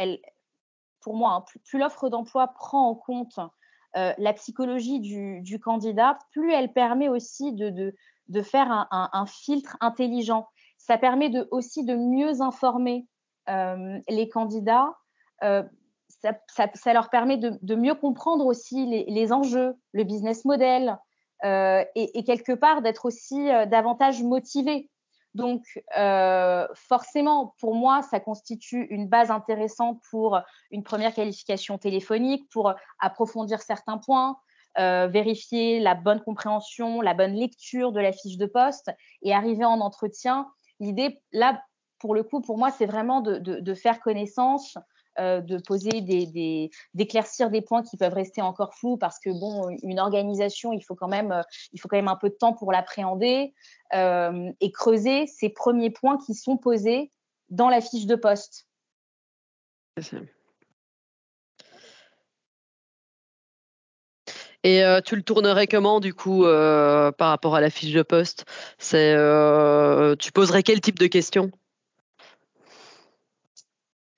pour 1.02 1.14
moi, 1.14 1.32
hein, 1.32 1.44
plus, 1.64 1.78
l'offre 1.78 2.08
d'emploi 2.08 2.48
prend 2.48 2.88
en 2.88 2.94
compte 2.94 3.38
euh, 3.96 4.14
la 4.16 4.32
psychologie 4.32 5.00
du, 5.00 5.60
candidat, 5.60 6.18
plus 6.32 6.50
elle 6.50 6.72
permet 6.72 7.08
aussi 7.08 7.52
de, 7.52 7.94
faire 8.42 8.88
un, 8.90 9.26
filtre 9.26 9.76
intelligent. 9.82 10.48
Ça 10.78 10.96
permet 10.96 11.30
aussi 11.50 11.84
de 11.84 11.94
mieux 11.94 12.40
informer 12.40 13.06
euh, 13.50 13.98
les 14.08 14.30
candidats. 14.30 14.96
Ça, 15.42 16.92
leur 16.94 17.10
permet 17.10 17.36
de, 17.36 17.74
mieux 17.74 17.94
comprendre 17.94 18.46
aussi 18.46 19.04
les 19.06 19.30
enjeux, 19.30 19.74
le 19.92 20.04
business 20.04 20.46
model, 20.46 20.98
euh, 21.44 21.84
et, 21.94 22.24
quelque 22.24 22.52
part 22.52 22.82
d'être 22.82 23.06
aussi 23.06 23.50
euh, 23.50 23.66
davantage 23.66 24.22
motivé. 24.22 24.90
Donc, 25.34 25.62
euh, 25.96 26.66
forcément, 26.74 27.54
pour 27.60 27.74
moi, 27.74 28.02
ça 28.02 28.18
constitue 28.20 28.86
une 28.90 29.08
base 29.08 29.30
intéressante 29.30 30.00
pour 30.10 30.40
une 30.70 30.82
première 30.82 31.14
qualification 31.14 31.78
téléphonique, 31.78 32.48
pour 32.50 32.74
approfondir 32.98 33.62
certains 33.62 33.98
points, 33.98 34.38
vérifier 34.76 35.78
la 35.78 35.94
bonne 35.94 36.20
compréhension, 36.20 37.00
la 37.00 37.14
bonne 37.14 37.34
lecture 37.34 37.92
de 37.92 38.00
la 38.00 38.12
fiche 38.12 38.38
de 38.38 38.46
poste 38.46 38.90
et 39.22 39.32
arriver 39.32 39.64
en 39.64 39.80
entretien. 39.80 40.48
L'idée, 40.80 41.20
là, 41.32 41.62
pour 42.00 42.14
le 42.14 42.24
coup, 42.24 42.40
pour 42.40 42.58
moi, 42.58 42.70
c'est 42.72 42.86
vraiment 42.86 43.20
de, 43.20 43.38
de, 43.38 43.74
faire 43.74 44.00
connaissance, 44.00 44.78
euh, 45.20 45.40
de 45.42 45.58
poser 45.58 46.00
des, 46.00 46.70
d'éclaircir 46.94 47.50
des, 47.50 47.60
points 47.60 47.82
qui 47.82 47.98
peuvent 47.98 48.14
rester 48.14 48.40
encore 48.40 48.74
flous 48.74 48.96
parce 48.96 49.18
que 49.18 49.28
bon, 49.28 49.68
une 49.82 50.00
organisation, 50.00 50.72
il 50.72 50.80
faut 50.80 50.94
quand 50.94 51.08
même, 51.08 51.30
euh, 51.30 51.42
il 51.72 51.80
faut 51.80 51.88
quand 51.88 51.98
même 51.98 52.08
un 52.08 52.16
peu 52.16 52.30
de 52.30 52.34
temps 52.34 52.54
pour 52.54 52.72
l'appréhender 52.72 53.52
euh, 53.94 54.50
et 54.60 54.72
creuser 54.72 55.26
ces 55.26 55.50
premiers 55.50 55.90
points 55.90 56.16
qui 56.24 56.34
sont 56.34 56.56
posés 56.56 57.12
dans 57.50 57.68
la 57.68 57.82
fiche 57.82 58.06
de 58.06 58.14
poste. 58.16 58.66
Et 64.62 64.82
tu 65.04 65.16
le 65.16 65.22
tournerais 65.22 65.66
comment 65.66 66.00
du 66.00 66.14
coup 66.14 66.44
par 66.44 67.28
rapport 67.28 67.56
à 67.56 67.60
la 67.60 67.68
fiche 67.68 67.92
de 67.92 68.02
poste? 68.02 68.46
C'est 68.78 69.14
tu 70.18 70.32
poserais 70.32 70.62
quel 70.62 70.80
type 70.80 70.98
de 70.98 71.08
questions? 71.08 71.50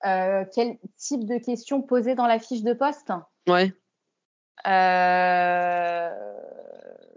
Euh, 0.05 0.45
quel 0.53 0.77
type 0.97 1.25
de 1.25 1.37
questions 1.37 1.81
poser 1.81 2.15
dans 2.15 2.27
la 2.27 2.39
fiche 2.39 2.63
de 2.63 2.73
poste 2.73 3.11
Ouais. 3.47 3.73
Euh, 4.67 6.09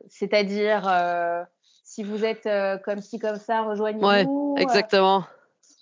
c'est-à-dire, 0.09 0.88
euh, 0.88 1.42
si 1.85 2.03
vous 2.03 2.25
êtes 2.25 2.49
comme 2.85 3.01
ci, 3.01 3.18
comme 3.18 3.37
ça, 3.37 3.62
rejoignez-nous. 3.62 4.55
Ouais, 4.55 4.62
exactement. 4.62 5.25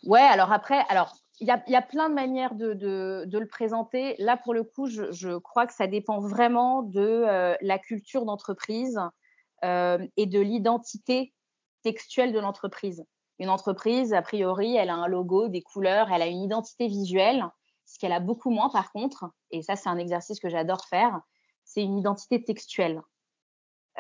Ouais, 0.05 0.21
alors 0.21 0.53
après, 0.53 0.83
alors 0.89 1.17
il 1.41 1.49
y 1.49 1.51
a, 1.51 1.63
y 1.67 1.77
a, 1.77 1.83
plein 1.83 2.09
de 2.09 2.15
manières 2.15 2.55
de, 2.55 2.75
de, 2.75 3.25
de, 3.27 3.39
le 3.39 3.47
présenter. 3.47 4.15
Là, 4.19 4.37
pour 4.37 4.55
le 4.55 4.63
coup, 4.63 4.87
je, 4.87 5.11
je, 5.13 5.37
crois 5.37 5.67
que 5.67 5.73
ça 5.73 5.87
dépend 5.87 6.21
vraiment 6.21 6.83
de 6.83 7.57
la 7.61 7.79
culture 7.79 8.25
d'entreprise 8.25 9.01
et 9.63 10.27
de 10.27 10.41
l'identité 10.41 11.35
textuelle 11.83 12.33
de 12.33 12.39
l'entreprise. 12.39 13.05
Une 13.39 13.51
entreprise, 13.51 14.13
a 14.15 14.23
priori, 14.23 14.77
elle 14.77 14.91
a 14.91 14.95
un 14.95 15.09
logo, 15.09 15.49
des 15.49 15.63
couleurs, 15.63 16.13
elle 16.13 16.23
a 16.23 16.27
une 16.27 16.43
identité 16.43 16.87
visuelle. 16.87 17.45
Ce 17.87 17.99
qu'elle 17.99 18.13
a 18.13 18.21
beaucoup 18.21 18.51
moins, 18.51 18.71
par 18.71 18.93
contre, 18.93 19.27
et 19.51 19.63
ça, 19.63 19.77
c'est 19.77 19.89
un 19.89 19.99
exercice 19.99 20.41
que 20.41 20.49
j'adore 20.49 20.85
faire, 20.87 21.21
c'est 21.65 21.83
une 21.83 21.99
identité 21.99 22.43
textuelle. 22.43 23.03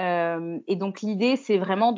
Euh, 0.00 0.58
et 0.66 0.76
donc 0.76 1.02
l'idée, 1.02 1.36
c'est 1.36 1.58
vraiment 1.58 1.92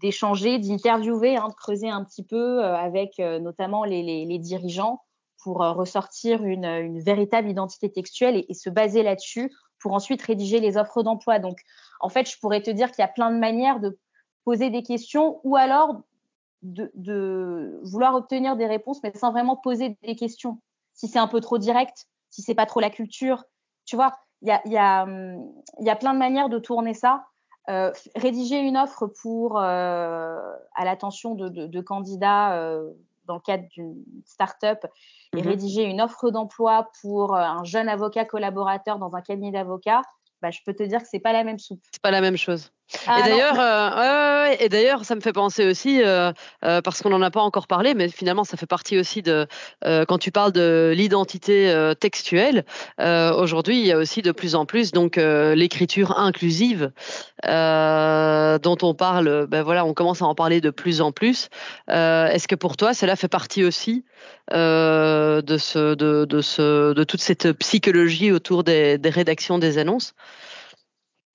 d'échanger, 0.00 0.58
d'interviewer, 0.58 1.36
hein, 1.36 1.48
de 1.48 1.54
creuser 1.54 1.88
un 1.88 2.04
petit 2.04 2.24
peu 2.24 2.62
euh, 2.62 2.74
avec 2.74 3.18
euh, 3.18 3.38
notamment 3.38 3.84
les, 3.84 4.38
dirigeants 4.38 5.02
pour 5.42 5.58
ressortir 5.58 6.44
une, 6.44 7.00
véritable 7.00 7.48
identité 7.48 7.90
textuelle 7.90 8.36
et, 8.36 8.44
et 8.50 8.54
se 8.54 8.68
baser 8.68 9.02
là-dessus 9.02 9.50
pour 9.80 9.94
ensuite 9.94 10.20
rédiger 10.20 10.60
les 10.60 10.76
offres 10.76 11.02
d'emploi. 11.02 11.38
Donc 11.38 11.58
en 12.00 12.10
fait, 12.10 12.30
je 12.30 12.38
pourrais 12.38 12.62
te 12.62 12.70
dire 12.70 12.90
qu'il 12.90 13.02
y 13.02 13.04
a 13.04 13.08
plein 13.08 13.30
de 13.30 13.38
manières 13.38 13.80
de 13.80 13.98
poser 14.44 14.70
des 14.70 14.82
questions 14.82 15.40
ou 15.44 15.56
alors 15.56 16.02
de, 16.62 17.80
vouloir 17.82 18.14
obtenir 18.14 18.56
des 18.56 18.66
réponses, 18.66 19.02
mais 19.02 19.12
sans 19.14 19.32
vraiment 19.32 19.56
poser 19.56 19.96
des 20.02 20.16
questions. 20.16 20.60
Si 20.94 21.08
c'est 21.08 21.18
un 21.18 21.28
peu 21.28 21.40
trop 21.40 21.58
direct, 21.58 22.06
si 22.28 22.42
c'est 22.42 22.54
pas 22.54 22.66
trop 22.66 22.80
la 22.80 22.90
culture, 22.90 23.44
tu 23.86 23.96
vois, 23.96 24.12
il 24.42 24.48
y 24.48 24.52
a, 24.52 24.60
y, 24.66 24.76
a, 24.76 25.06
y 25.80 25.90
a 25.90 25.96
plein 25.96 26.12
de 26.12 26.18
manières 26.18 26.48
de 26.48 26.58
tourner 26.58 26.94
ça. 26.94 27.26
Euh, 27.68 27.92
rédiger 28.16 28.58
une 28.58 28.76
offre 28.76 29.06
pour 29.22 29.58
euh, 29.58 30.40
à 30.74 30.84
l'attention 30.84 31.34
de, 31.34 31.48
de, 31.48 31.80
candidats 31.80 32.56
euh, 32.56 32.90
dans 33.26 33.34
le 33.34 33.40
cadre 33.40 33.68
d'une 33.68 34.02
start-up 34.24 34.78
et 35.36 35.42
mhm. 35.42 35.48
rédiger 35.48 35.84
une 35.84 36.00
offre 36.00 36.30
d'emploi 36.30 36.90
pour 37.00 37.36
un 37.36 37.62
jeune 37.62 37.88
avocat 37.88 38.24
collaborateur 38.24 38.98
dans 38.98 39.14
un 39.14 39.20
cabinet 39.20 39.52
d'avocats, 39.52 40.02
bah, 40.42 40.50
je 40.50 40.58
peux 40.64 40.74
te 40.74 40.82
dire 40.82 41.00
que 41.00 41.08
c'est 41.08 41.20
pas 41.20 41.32
la 41.32 41.44
même 41.44 41.58
soupe. 41.58 41.82
C'est 41.92 42.02
pas 42.02 42.10
la 42.10 42.22
même 42.22 42.38
chose. 42.38 42.72
Ah, 43.06 43.20
et 43.20 43.22
d'ailleurs, 43.30 43.56
euh, 43.58 44.56
et 44.58 44.68
d'ailleurs, 44.68 45.04
ça 45.04 45.14
me 45.14 45.20
fait 45.20 45.32
penser 45.32 45.66
aussi 45.66 46.02
euh, 46.02 46.32
euh, 46.64 46.80
parce 46.82 47.02
qu'on 47.02 47.10
n'en 47.10 47.22
a 47.22 47.30
pas 47.30 47.40
encore 47.40 47.66
parlé, 47.66 47.94
mais 47.94 48.08
finalement, 48.08 48.44
ça 48.44 48.56
fait 48.56 48.66
partie 48.66 48.98
aussi 48.98 49.22
de 49.22 49.46
quand 49.82 50.18
tu 50.18 50.30
parles 50.30 50.52
de 50.52 50.92
l'identité 50.94 51.72
textuelle. 51.98 52.64
Aujourd'hui, 52.98 53.80
il 53.80 53.86
y 53.86 53.92
a 53.92 53.96
aussi 53.96 54.22
de 54.22 54.32
plus 54.32 54.54
en 54.54 54.66
plus 54.66 54.92
donc 54.92 55.16
l'écriture 55.16 56.18
inclusive 56.18 56.90
dont 57.44 58.78
on 58.82 58.94
parle. 58.94 59.46
Ben 59.46 59.62
voilà, 59.62 59.84
on 59.84 59.94
commence 59.94 60.22
à 60.22 60.26
en 60.26 60.34
parler 60.34 60.60
de 60.60 60.70
plus 60.70 61.00
en 61.00 61.12
plus. 61.12 61.48
Est-ce 61.88 62.48
que 62.48 62.54
pour 62.54 62.76
toi, 62.76 62.94
cela 62.94 63.16
fait 63.16 63.28
partie 63.28 63.64
aussi 63.64 64.04
de 64.50 65.56
ce, 65.58 65.94
de, 65.94 66.24
de 66.24 66.40
ce, 66.40 66.92
de 66.92 67.04
toute 67.04 67.20
cette 67.20 67.52
psychologie 67.52 68.32
autour 68.32 68.64
des, 68.64 68.98
des 68.98 69.10
rédactions 69.10 69.58
des 69.58 69.78
annonces? 69.78 70.14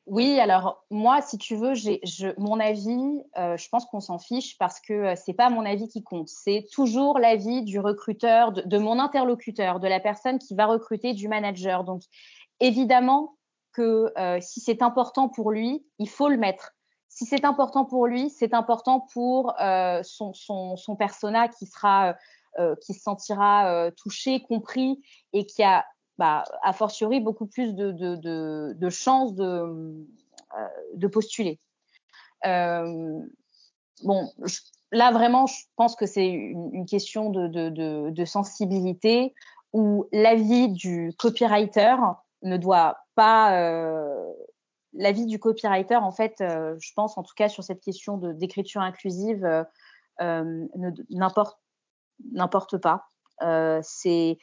Oui, 0.05 0.39
alors 0.39 0.85
moi, 0.91 1.21
si 1.23 1.39
tu 1.39 1.55
veux, 1.55 1.73
j'ai, 1.73 1.99
mon 2.37 2.59
avis, 2.59 3.23
euh, 3.37 3.57
je 3.57 3.69
pense 3.69 3.85
qu'on 3.87 3.99
s'en 3.99 4.19
fiche 4.19 4.55
parce 4.59 4.79
que 4.79 4.93
euh, 4.93 5.15
c'est 5.15 5.33
pas 5.33 5.49
mon 5.49 5.65
avis 5.65 5.87
qui 5.87 6.03
compte. 6.03 6.29
C'est 6.29 6.67
toujours 6.71 7.17
l'avis 7.17 7.63
du 7.63 7.79
recruteur, 7.79 8.51
de, 8.51 8.77
mon 8.77 8.99
interlocuteur, 8.99 9.79
de 9.79 9.87
la 9.87 9.99
personne 9.99 10.37
qui 10.37 10.53
va 10.53 10.67
recruter, 10.67 11.13
du 11.13 11.27
manager. 11.27 11.83
Donc, 11.83 12.03
évidemment 12.59 13.35
que 13.73 14.13
euh, 14.19 14.37
si 14.41 14.59
c'est 14.59 14.83
important 14.83 15.27
pour 15.27 15.51
lui, 15.51 15.83
il 15.97 16.07
faut 16.07 16.29
le 16.29 16.37
mettre. 16.37 16.73
Si 17.09 17.25
c'est 17.25 17.43
important 17.43 17.83
pour 17.83 18.05
lui, 18.05 18.29
c'est 18.29 18.53
important 18.53 19.07
pour 19.11 19.53
son, 20.03 20.33
son, 20.33 20.75
son 20.75 20.95
persona 20.97 21.47
qui 21.47 21.65
sera, 21.65 22.13
qui 22.81 22.93
se 22.93 23.01
sentira 23.01 23.89
touché, 23.91 24.41
compris 24.41 25.01
et 25.31 25.45
qui 25.45 25.63
a 25.63 25.85
bah, 26.17 26.43
a 26.63 26.73
fortiori 26.73 27.19
beaucoup 27.19 27.45
plus 27.45 27.75
de, 27.75 28.89
chances 28.89 29.33
de, 29.35 30.05
euh, 31.03 31.09
postuler. 31.09 31.59
Euh, 32.45 33.19
bon, 34.03 34.31
là 34.91 35.11
vraiment, 35.11 35.45
je 35.47 35.63
pense 35.75 35.95
que 35.95 36.05
c'est 36.05 36.27
une, 36.27 36.85
question 36.85 37.29
de, 37.31 38.25
sensibilité 38.25 39.33
où 39.73 40.07
l'avis 40.11 40.69
du 40.69 41.11
copywriter 41.17 41.97
ne 42.43 42.55
doit 42.57 42.97
pas 43.15 43.59
euh, 43.59 44.31
l'avis 44.93 45.25
du 45.25 45.39
copywriter 45.39 45.95
en 45.97 46.11
fait 46.11 46.35
je 46.39 46.93
pense 46.95 47.17
en 47.17 47.23
tout 47.23 47.33
cas 47.35 47.49
sur 47.49 47.63
cette 47.63 47.81
question 47.81 48.17
d'écriture 48.17 48.81
inclusive 48.81 49.65
n'importe 50.19 51.59
n'importe 52.31 52.77
pas 52.77 53.07
c'est 53.81 54.37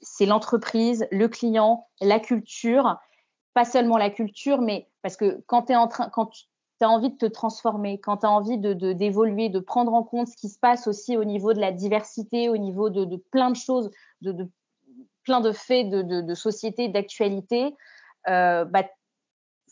c'est 0.00 0.26
l'entreprise, 0.26 1.06
le 1.10 1.28
client, 1.28 1.88
la 2.00 2.20
culture, 2.20 2.96
pas 3.54 3.64
seulement 3.64 3.96
la 3.96 4.10
culture, 4.10 4.60
mais 4.60 4.88
parce 5.02 5.16
que 5.16 5.42
quand 5.46 5.62
tu 5.62 5.74
en 5.74 5.88
train, 5.88 6.08
quand 6.10 6.30
as 6.80 6.88
envie 6.88 7.10
de 7.10 7.16
te 7.16 7.26
transformer, 7.26 7.98
quand 7.98 8.18
tu 8.18 8.26
as 8.26 8.30
envie 8.30 8.58
de 8.58 8.72
d'évoluer, 8.92 9.48
de, 9.48 9.58
prendre 9.58 9.92
en 9.94 10.04
compte 10.04 10.28
ce 10.28 10.36
qui 10.36 10.48
se 10.48 10.58
passe 10.58 10.86
aussi 10.86 11.16
au 11.16 11.24
niveau 11.24 11.52
de 11.52 11.60
la 11.60 11.72
diversité, 11.72 12.48
au 12.48 12.56
niveau 12.56 12.90
de, 12.90 13.16
plein 13.16 13.50
de 13.50 13.56
choses, 13.56 13.90
de, 14.20 14.48
plein 15.24 15.40
de 15.40 15.52
faits 15.52 15.90
de, 15.90 16.02
de, 16.02 16.34
société, 16.34 16.88
d'actualité, 16.88 17.74
euh, 18.28 18.64
bah, 18.64 18.84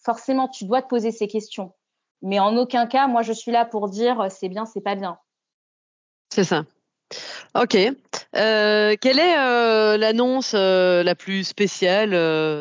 forcément, 0.04 0.48
tu 0.48 0.64
dois 0.64 0.82
te 0.82 0.88
poser 0.88 1.12
ces 1.12 1.28
questions. 1.28 1.72
Mais 2.22 2.40
en 2.40 2.56
aucun 2.56 2.86
cas, 2.86 3.06
moi, 3.06 3.22
je 3.22 3.32
suis 3.32 3.52
là 3.52 3.64
pour 3.64 3.88
dire 3.88 4.26
c'est 4.30 4.48
bien, 4.48 4.66
c'est 4.66 4.80
pas 4.80 4.96
bien. 4.96 5.18
C'est 6.32 6.44
ça. 6.44 6.64
Ok. 7.54 7.74
Euh, 7.74 8.96
quelle 9.00 9.18
est 9.18 9.38
euh, 9.38 9.96
l'annonce 9.96 10.52
euh, 10.54 11.02
la 11.02 11.14
plus 11.14 11.44
spéciale, 11.44 12.10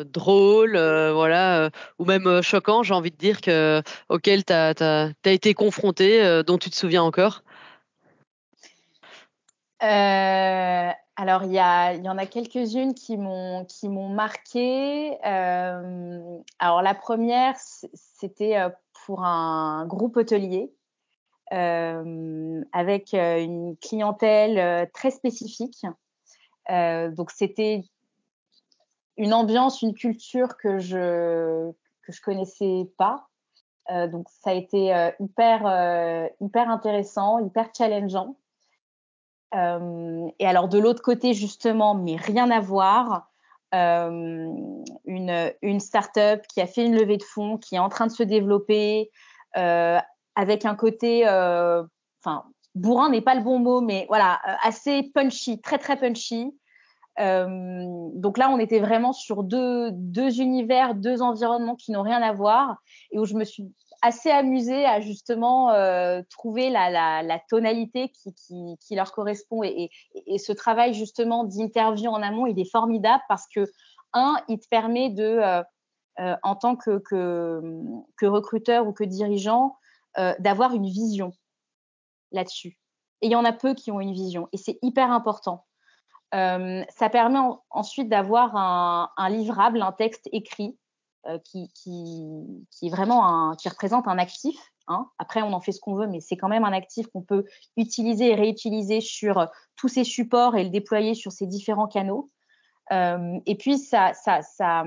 drôle, 0.04 0.78
voilà, 0.78 1.70
ou 1.98 2.04
même 2.04 2.40
choquant, 2.42 2.82
j'ai 2.82 2.94
envie 2.94 3.10
de 3.10 3.16
dire, 3.16 3.40
que, 3.40 3.82
auquel 4.08 4.44
tu 4.44 4.52
as, 4.52 5.10
été 5.24 5.54
confronté, 5.54 6.42
dont 6.46 6.58
tu 6.58 6.70
te 6.70 6.76
souviens 6.76 7.02
encore? 7.02 7.42
Alors, 9.80 11.44
il 11.44 11.52
y, 11.52 11.60
en 11.60 12.18
a 12.18 12.26
quelques-unes 12.26 12.94
qui 12.94 13.16
m'ont 13.16 13.64
qui 13.64 13.88
m'ont 13.88 14.08
marqué. 14.08 15.18
alors, 15.22 16.82
la 16.82 16.94
première, 16.94 17.54
c'était 17.58 18.56
pour 19.04 19.24
un 19.24 19.86
groupe 19.86 20.16
hôtelier 20.16 20.72
avec 21.50 23.14
euh, 23.14 23.40
une 23.40 23.76
clientèle 23.76 24.58
euh, 24.58 24.86
très 24.92 25.10
spécifique. 25.10 25.86
donc 26.68 27.30
c'était 27.30 27.82
une 29.16 29.32
ambiance, 29.32 29.82
une 29.82 29.94
culture 29.94 30.56
que 30.56 30.78
je 30.78 31.70
que 32.02 32.12
je 32.12 32.20
connaissais 32.20 32.88
pas. 32.98 33.28
donc 33.88 34.28
ça 34.28 34.50
a 34.50 34.54
été 34.54 35.10
hyper 35.20 36.30
hyper 36.40 36.70
intéressant, 36.70 37.38
hyper 37.38 37.70
challengeant. 37.76 38.36
et 39.54 40.46
alors 40.46 40.68
de 40.68 40.78
l'autre 40.78 41.02
côté 41.02 41.32
justement, 41.34 41.94
mais 41.94 42.16
rien 42.16 42.50
à 42.50 42.60
voir, 42.60 43.30
une, 43.72 45.52
une 45.62 45.80
start-up 45.80 46.46
qui 46.48 46.60
a 46.60 46.66
fait 46.66 46.84
une 46.84 46.96
levée 46.96 47.16
de 47.16 47.22
fonds, 47.22 47.58
qui 47.58 47.76
est 47.76 47.80
en 47.80 47.88
train 47.88 48.06
de 48.06 48.12
se 48.12 48.22
développer, 48.22 49.10
euh, 49.56 49.98
avec 50.36 50.64
un 50.64 50.74
côté, 50.74 51.26
euh, 51.26 51.82
enfin, 52.22 52.44
bourrin 52.74 53.10
n'est 53.10 53.22
pas 53.22 53.34
le 53.34 53.42
bon 53.42 53.58
mot, 53.58 53.80
mais 53.80 54.06
voilà, 54.08 54.40
euh, 54.46 54.52
assez 54.62 55.10
punchy, 55.14 55.60
très 55.60 55.78
très 55.78 55.96
punchy. 55.96 56.54
Euh, 57.18 58.08
donc 58.14 58.36
là, 58.38 58.50
on 58.50 58.58
était 58.58 58.80
vraiment 58.80 59.12
sur 59.12 59.42
deux, 59.42 59.90
deux 59.92 60.40
univers, 60.40 60.94
deux 60.94 61.22
environnements 61.22 61.76
qui 61.76 61.92
n'ont 61.92 62.02
rien 62.02 62.22
à 62.22 62.32
voir 62.32 62.76
et 63.10 63.18
où 63.18 63.24
je 63.24 63.34
me 63.34 63.44
suis 63.44 63.64
assez 64.02 64.30
amusée 64.30 64.84
à 64.84 65.00
justement 65.00 65.70
euh, 65.70 66.20
trouver 66.30 66.68
la, 66.68 66.90
la, 66.90 67.22
la 67.22 67.38
tonalité 67.48 68.10
qui, 68.10 68.34
qui, 68.34 68.76
qui, 68.80 68.94
leur 68.94 69.12
correspond. 69.12 69.62
Et, 69.62 69.90
et, 70.26 70.38
ce 70.38 70.52
travail 70.52 70.92
justement 70.92 71.44
d'interview 71.44 72.10
en 72.10 72.22
amont, 72.22 72.46
il 72.46 72.58
est 72.60 72.70
formidable 72.70 73.22
parce 73.28 73.46
que, 73.48 73.66
un, 74.12 74.36
il 74.48 74.58
te 74.58 74.68
permet 74.68 75.10
de, 75.10 75.24
euh, 75.24 75.62
euh 76.20 76.36
en 76.42 76.56
tant 76.56 76.76
que, 76.76 76.98
que, 76.98 77.60
que, 78.16 78.26
recruteur 78.26 78.86
ou 78.86 78.92
que 78.92 79.04
dirigeant, 79.04 79.76
euh, 80.18 80.34
d'avoir 80.38 80.74
une 80.74 80.86
vision 80.86 81.32
là-dessus. 82.32 82.78
Et 83.20 83.26
il 83.26 83.32
y 83.32 83.36
en 83.36 83.44
a 83.44 83.52
peu 83.52 83.74
qui 83.74 83.90
ont 83.90 84.00
une 84.00 84.14
vision, 84.14 84.48
et 84.52 84.56
c'est 84.56 84.78
hyper 84.80 85.10
important. 85.10 85.66
Euh, 86.34 86.82
ça 86.88 87.10
permet 87.10 87.38
ensuite 87.68 88.08
d'avoir 88.08 88.56
un, 88.56 89.10
un, 89.18 89.28
livrable, 89.28 89.82
un 89.82 89.92
texte 89.92 90.26
écrit 90.32 90.78
euh, 91.26 91.38
qui, 91.44 91.68
qui, 91.74 92.24
qui, 92.70 92.86
est 92.86 92.90
vraiment 92.90 93.54
qui 93.56 93.68
représente 93.68 94.08
un 94.08 94.16
actif. 94.16 94.56
Hein. 94.88 95.06
Après, 95.18 95.42
on 95.42 95.52
en 95.52 95.60
fait 95.60 95.72
ce 95.72 95.80
qu'on 95.80 95.96
veut, 95.96 96.06
mais 96.06 96.20
c'est 96.20 96.38
quand 96.38 96.48
même 96.48 96.64
un 96.64 96.72
actif 96.72 97.08
qu'on 97.08 97.22
peut 97.22 97.44
utiliser 97.76 98.30
et 98.30 98.34
réutiliser 98.34 99.02
sur 99.02 99.46
tous 99.76 99.88
ces 99.88 100.04
supports 100.04 100.56
et 100.56 100.64
le 100.64 100.70
déployer 100.70 101.12
sur 101.14 101.30
ces 101.30 101.46
différents 101.46 101.88
canaux. 101.88 102.30
Et 102.90 103.56
puis, 103.58 103.78
ça, 103.78 104.14
ça, 104.14 104.40
ça, 104.42 104.84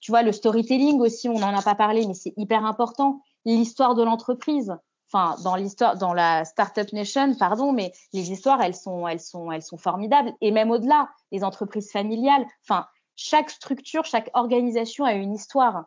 tu 0.00 0.10
vois, 0.10 0.22
le 0.22 0.32
storytelling 0.32 1.00
aussi, 1.00 1.28
on 1.28 1.38
n'en 1.38 1.56
a 1.56 1.62
pas 1.62 1.76
parlé, 1.76 2.06
mais 2.06 2.14
c'est 2.14 2.34
hyper 2.36 2.66
important 2.66 3.22
l'histoire 3.44 3.94
de 3.94 4.02
l'entreprise. 4.02 4.74
Enfin, 5.12 5.36
dans 5.42 5.56
l'histoire, 5.56 5.98
dans 5.98 6.14
la 6.14 6.44
startup 6.44 6.90
nation, 6.92 7.34
pardon, 7.34 7.72
mais 7.72 7.92
les 8.14 8.32
histoires, 8.32 8.62
elles 8.62 8.74
sont, 8.74 9.06
elles 9.06 9.20
sont, 9.20 9.52
elles 9.52 9.62
sont 9.62 9.76
formidables. 9.76 10.32
Et 10.40 10.50
même 10.50 10.70
au-delà, 10.70 11.10
les 11.32 11.44
entreprises 11.44 11.90
familiales. 11.90 12.46
Enfin, 12.66 12.86
chaque 13.14 13.50
structure, 13.50 14.04
chaque 14.04 14.30
organisation 14.32 15.04
a 15.04 15.12
une 15.12 15.34
histoire. 15.34 15.84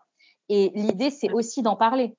Et 0.49 0.71
l'idée, 0.75 1.09
c'est 1.09 1.31
aussi 1.31 1.63
d'en 1.63 1.75
parler. 1.75 2.15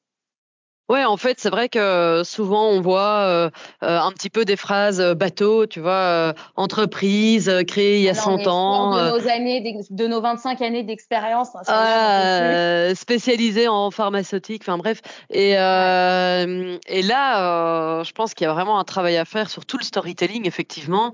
Ouais, 0.89 1.05
en 1.05 1.17
fait, 1.17 1.41
c'est 1.41 1.51
vrai 1.51 1.69
que 1.69 2.23
souvent 2.25 2.69
on 2.69 2.81
voit 2.81 3.25
euh, 3.25 3.51
euh, 3.83 3.99
un 3.99 4.13
petit 4.13 4.31
peu 4.31 4.45
des 4.45 4.55
phrases 4.55 5.01
euh, 5.01 5.15
bateau, 5.15 5.67
tu 5.67 5.81
vois, 5.81 5.91
euh, 5.91 6.33
entreprise 6.55 7.53
créée 7.67 7.97
il 7.97 8.03
y 8.03 8.09
a 8.09 8.15
100 8.15 8.47
ans. 8.47 8.95
De 8.95 9.19
nos 9.19 9.29
années, 9.29 9.81
de 9.91 10.07
nos 10.07 10.21
25 10.21 10.63
années 10.63 10.85
d'expérience. 10.85 11.49
Hein, 11.57 11.63
euh, 11.69 12.95
spécialisé 12.95 13.67
en 13.67 13.91
pharmaceutique, 13.91 14.63
enfin 14.63 14.79
bref. 14.79 15.01
Et, 15.31 15.55
ouais. 15.55 16.79
et 16.87 17.03
là, 17.03 18.05
je 18.05 18.13
pense 18.13 18.35
qu'il 18.35 18.47
y 18.47 18.49
a 18.49 18.53
vraiment 18.53 18.79
un 18.79 18.85
travail 18.85 19.17
à 19.17 19.25
faire 19.25 19.51
sur 19.51 19.67
tout 19.67 19.79
le 19.79 19.85
storytelling, 19.85 20.47
effectivement, 20.47 21.13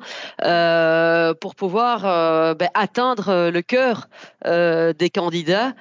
pour 1.41 1.55
pouvoir 1.55 2.03
ben, 2.57 2.69
atteindre 2.75 3.49
le 3.49 3.63
cœur 3.63 4.09
des 4.45 5.11
candidats 5.11 5.73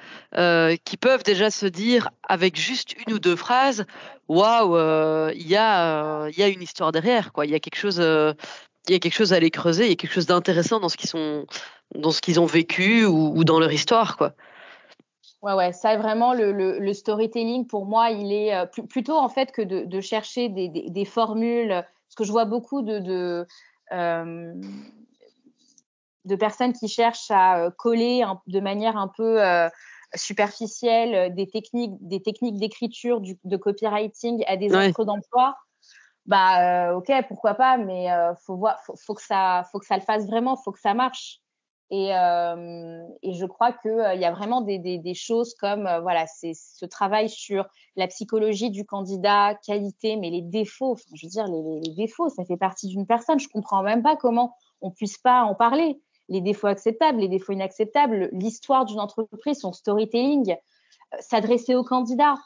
qui 0.84 0.96
peuvent 0.96 1.24
déjà 1.24 1.50
se 1.50 1.66
dire 1.66 2.08
avec 2.26 2.56
juste 2.58 2.94
une 3.06 3.14
ou 3.14 3.18
deux 3.18 3.36
phrases 3.36 3.81
waouh, 4.28 4.76
euh, 4.76 5.32
il 5.34 5.46
y, 5.46 5.56
a, 5.56 6.24
euh, 6.24 6.30
une 6.36 6.62
histoire 6.62 6.92
derrière, 6.92 7.32
quoi. 7.32 7.46
Il 7.46 7.52
y 7.52 7.54
a 7.54 7.60
quelque 7.60 7.76
chose. 7.76 8.00
Euh, 8.00 8.32
il 8.88 8.92
y 8.92 8.96
a 8.96 8.98
quelque 8.98 9.14
chose 9.14 9.32
à 9.32 9.36
aller 9.36 9.50
creuser, 9.50 9.84
il 9.84 9.90
y 9.90 9.92
a 9.92 9.96
quelque 9.96 10.12
chose 10.12 10.26
d'intéressant 10.26 10.80
dans 10.80 10.88
ce 10.88 10.96
qu'ils 12.20 12.40
ont 12.40 12.46
vécu 12.46 13.04
ou, 13.04 13.44
dans 13.44 13.60
leur 13.60 13.72
histoire, 13.72 14.16
quoi. 14.16 14.34
Ouais, 15.42 15.54
ouais, 15.54 15.72
ça 15.72 15.96
vraiment 15.96 16.34
le, 16.34 16.92
storytelling 16.92 17.66
pour 17.66 17.84
moi, 17.84 18.10
il 18.10 18.32
est 18.32 18.54
euh, 18.54 18.66
plutôt 18.66 19.16
en 19.16 19.28
fait 19.28 19.50
que 19.50 19.62
de, 19.62 20.00
chercher 20.00 20.48
des, 20.48 21.04
formules. 21.04 21.68
Parce 21.68 22.14
que 22.16 22.24
je 22.24 22.30
vois 22.30 22.44
beaucoup 22.44 22.82
de, 22.82 23.44
euh, 23.92 24.54
personnes 26.38 26.72
qui 26.72 26.88
cherchent 26.88 27.30
à 27.30 27.70
coller 27.76 28.24
de 28.46 28.60
manière 28.60 28.96
un 28.96 29.08
peu 29.08 29.44
euh, 29.44 29.68
superficielles, 30.14 31.14
euh, 31.14 31.28
des 31.30 31.46
techniques, 31.46 31.92
des 32.00 32.20
techniques 32.20 32.58
d'écriture, 32.58 33.20
de 33.20 33.56
copywriting 33.56 34.44
à 34.46 34.56
des 34.56 34.70
ouais. 34.70 34.88
offres 34.88 35.04
d'emploi, 35.04 35.56
bah 36.26 36.90
euh, 36.90 36.96
ok, 36.96 37.10
pourquoi 37.28 37.54
pas, 37.54 37.78
mais 37.78 38.10
euh, 38.12 38.34
faut 38.36 38.56
voir, 38.56 38.80
faut, 38.84 38.94
faut, 38.96 39.14
que 39.14 39.22
ça, 39.22 39.64
faut 39.72 39.78
que 39.78 39.86
ça 39.86 39.96
le 39.96 40.02
fasse 40.02 40.26
vraiment, 40.26 40.56
faut 40.56 40.72
que 40.72 40.80
ça 40.80 40.94
marche. 40.94 41.38
Et, 41.90 42.16
euh, 42.16 43.02
et 43.22 43.34
je 43.34 43.44
crois 43.44 43.72
que 43.72 43.88
il 43.88 44.00
euh, 44.00 44.14
y 44.14 44.24
a 44.24 44.32
vraiment 44.32 44.62
des, 44.62 44.78
des, 44.78 44.98
des 44.98 45.12
choses 45.12 45.54
comme 45.54 45.82
voilà, 46.00 46.26
c'est 46.26 46.54
ce 46.54 46.86
travail 46.86 47.28
sur 47.28 47.66
la 47.96 48.06
psychologie 48.06 48.70
du 48.70 48.86
candidat, 48.86 49.58
qualité, 49.66 50.16
mais 50.16 50.30
les 50.30 50.40
défauts. 50.40 50.92
Enfin, 50.92 51.10
je 51.14 51.26
veux 51.26 51.30
dire, 51.30 51.46
les, 51.48 51.80
les 51.80 51.94
défauts, 51.94 52.30
ça 52.30 52.44
fait 52.44 52.56
partie 52.56 52.88
d'une 52.88 53.06
personne. 53.06 53.38
Je 53.38 53.48
comprends 53.48 53.82
même 53.82 54.02
pas 54.02 54.16
comment 54.16 54.56
on 54.80 54.90
puisse 54.90 55.18
pas 55.18 55.42
en 55.42 55.54
parler 55.54 56.00
les 56.32 56.40
défauts 56.40 56.66
acceptables, 56.66 57.20
les 57.20 57.28
défauts 57.28 57.52
inacceptables, 57.52 58.30
l'histoire 58.32 58.86
d'une 58.86 59.00
entreprise, 59.00 59.60
son 59.60 59.72
storytelling, 59.72 60.52
euh, 60.52 61.16
s'adresser 61.20 61.74
aux 61.74 61.84
candidats. 61.84 62.36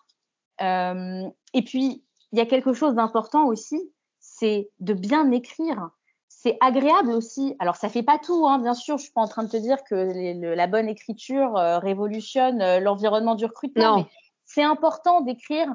Euh, 0.60 1.28
et 1.54 1.62
puis, 1.62 2.04
il 2.32 2.38
y 2.38 2.42
a 2.42 2.46
quelque 2.46 2.72
chose 2.72 2.94
d'important 2.94 3.46
aussi, 3.46 3.92
c'est 4.18 4.68
de 4.80 4.92
bien 4.92 5.30
écrire. 5.30 5.90
C'est 6.28 6.58
agréable 6.60 7.10
aussi. 7.10 7.54
Alors, 7.60 7.76
ça 7.76 7.88
fait 7.88 8.02
pas 8.02 8.18
tout, 8.18 8.46
hein, 8.46 8.58
bien 8.58 8.74
sûr. 8.74 8.98
Je 8.98 9.04
suis 9.04 9.12
pas 9.12 9.22
en 9.22 9.28
train 9.28 9.44
de 9.44 9.48
te 9.48 9.56
dire 9.56 9.82
que 9.84 9.94
les, 9.94 10.34
le, 10.34 10.54
la 10.54 10.66
bonne 10.66 10.88
écriture 10.88 11.56
euh, 11.56 11.78
révolutionne 11.78 12.60
euh, 12.60 12.80
l'environnement 12.80 13.36
du 13.36 13.44
recrutement. 13.44 13.98
Non. 13.98 14.06
c'est 14.44 14.62
important 14.62 15.20
d'écrire 15.20 15.74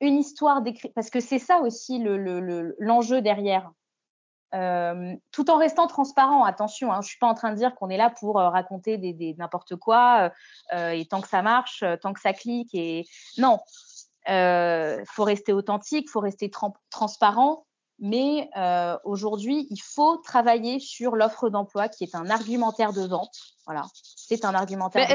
une 0.00 0.18
histoire, 0.18 0.62
d'écrire 0.62 0.90
parce 0.94 1.10
que 1.10 1.20
c'est 1.20 1.38
ça 1.38 1.60
aussi 1.60 1.98
l'enjeu 1.98 3.14
le, 3.14 3.20
le, 3.20 3.22
derrière. 3.22 3.70
Euh, 4.54 5.14
tout 5.30 5.50
en 5.50 5.56
restant 5.56 5.86
transparent. 5.86 6.44
Attention, 6.44 6.92
hein, 6.92 7.00
je 7.00 7.08
suis 7.08 7.18
pas 7.18 7.26
en 7.26 7.34
train 7.34 7.52
de 7.52 7.56
dire 7.56 7.74
qu'on 7.74 7.88
est 7.88 7.96
là 7.96 8.10
pour 8.10 8.38
euh, 8.38 8.50
raconter 8.50 8.98
des, 8.98 9.34
n'importe 9.38 9.76
quoi 9.76 10.30
euh, 10.74 10.90
et 10.90 11.06
tant 11.06 11.22
que 11.22 11.28
ça 11.28 11.40
marche, 11.40 11.82
tant 12.02 12.12
que 12.12 12.20
ça 12.20 12.34
clique 12.34 12.74
et 12.74 13.06
non, 13.38 13.60
faut 14.26 15.24
rester 15.24 15.54
authentique, 15.54 16.10
faut 16.10 16.20
rester 16.20 16.50
tra 16.50 16.72
transparent. 16.90 17.64
Mais 17.98 18.50
aujourd'hui, 19.04 19.68
il 19.70 19.80
faut 19.80 20.16
travailler 20.16 20.80
sur 20.80 21.14
l'offre 21.14 21.48
d'emploi 21.50 21.88
qui 21.88 22.04
est 22.04 22.14
un 22.16 22.28
argumentaire 22.30 22.92
de 22.92 23.06
vente. 23.06 23.51
Voilà, 23.66 23.84
c'est 24.04 24.44
un 24.44 24.54
argumentaire. 24.54 25.08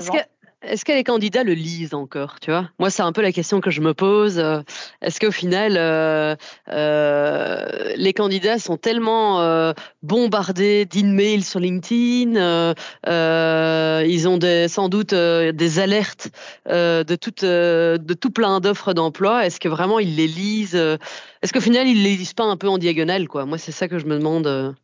est-ce 0.61 0.85
que 0.85 0.91
les 0.93 1.03
candidats 1.03 1.43
le 1.43 1.53
lisent 1.53 1.93
encore, 1.93 2.39
tu 2.39 2.49
vois? 2.49 2.69
Moi, 2.79 2.89
c'est 2.89 3.01
un 3.01 3.11
peu 3.11 3.21
la 3.21 3.33
question 3.33 3.59
que 3.59 3.71
je 3.71 3.81
me 3.81 3.93
pose. 3.93 4.39
Euh, 4.39 4.61
est-ce 5.01 5.19
qu'au 5.19 5.31
final, 5.31 5.75
euh, 5.75 6.35
euh, 6.69 7.93
les 7.97 8.13
candidats 8.13 8.57
sont 8.57 8.77
tellement 8.77 9.41
euh, 9.41 9.73
bombardés 10.01 10.85
d'emails 10.85 11.43
sur 11.43 11.59
LinkedIn, 11.59 12.73
ils 13.05 14.27
ont 14.27 14.37
des, 14.37 14.67
sans 14.69 14.87
doute 14.87 15.13
des 15.13 15.79
alertes 15.79 16.29
de, 16.67 17.15
tout, 17.15 17.33
de 17.41 18.13
tout 18.13 18.31
plein 18.31 18.61
d'offres 18.61 18.93
d'emploi. 18.93 19.45
Est-ce 19.45 19.59
que 19.59 19.67
vraiment 19.67 19.99
ils 19.99 20.15
les 20.15 20.27
lisent 20.27 20.75
Est-ce 20.75 21.51
qu'au 21.51 21.61
final, 21.61 21.85
ils 21.85 22.01
les 22.01 22.15
lisent 22.15 22.33
pas 22.33 22.45
un 22.45 22.55
peu 22.55 22.69
en 22.69 22.77
diagonale, 22.77 23.27
quoi? 23.27 23.45
Moi, 23.45 23.57
c'est 23.57 23.73
ça 23.73 23.89
que 23.89 23.99
je 23.99 24.05
me 24.05 24.17
demande 24.17 24.75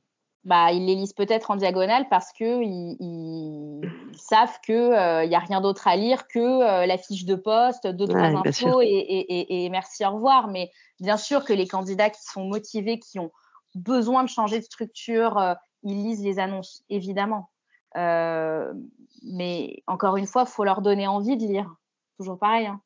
bah, 0.45 0.73
ils 0.73 0.85
les 0.85 0.95
lisent 0.95 1.13
peut-être 1.13 1.51
en 1.51 1.55
diagonale 1.55 2.05
parce 2.09 2.33
que 2.33 2.61
ils, 2.61 2.97
ils 2.99 4.17
savent 4.17 4.59
que 4.61 4.73
il 4.73 4.93
euh, 4.93 5.23
y 5.23 5.35
a 5.35 5.39
rien 5.39 5.61
d'autre 5.61 5.87
à 5.87 5.95
lire 5.95 6.27
que 6.27 6.39
euh, 6.39 6.85
la 6.85 6.97
fiche 6.97 7.23
de 7.23 7.35
poste, 7.35 7.87
deux 7.87 8.07
trois 8.07 8.23
infos 8.23 8.81
et, 8.81 8.87
et, 8.87 9.65
et, 9.65 9.69
merci 9.69 10.05
au 10.05 10.11
revoir. 10.11 10.49
Mais 10.49 10.69
bien 10.99 11.15
sûr 11.15 11.45
que 11.45 11.53
les 11.53 11.67
candidats 11.67 12.09
qui 12.09 12.21
sont 12.23 12.43
motivés, 12.43 12.99
qui 12.99 13.19
ont 13.19 13.31
besoin 13.73 14.23
de 14.23 14.29
changer 14.29 14.59
de 14.59 14.65
structure, 14.65 15.37
euh, 15.37 15.53
ils 15.83 16.03
lisent 16.03 16.23
les 16.23 16.39
annonces 16.39 16.83
évidemment. 16.89 17.49
mais 17.95 19.81
encore 19.87 20.17
une 20.17 20.27
fois, 20.27 20.45
faut 20.45 20.65
leur 20.65 20.81
donner 20.81 21.07
envie 21.07 21.37
de 21.37 21.45
lire. 21.45 21.73
Toujours 22.17 22.37
pareil. 22.37 22.67
Hein. 22.67 22.81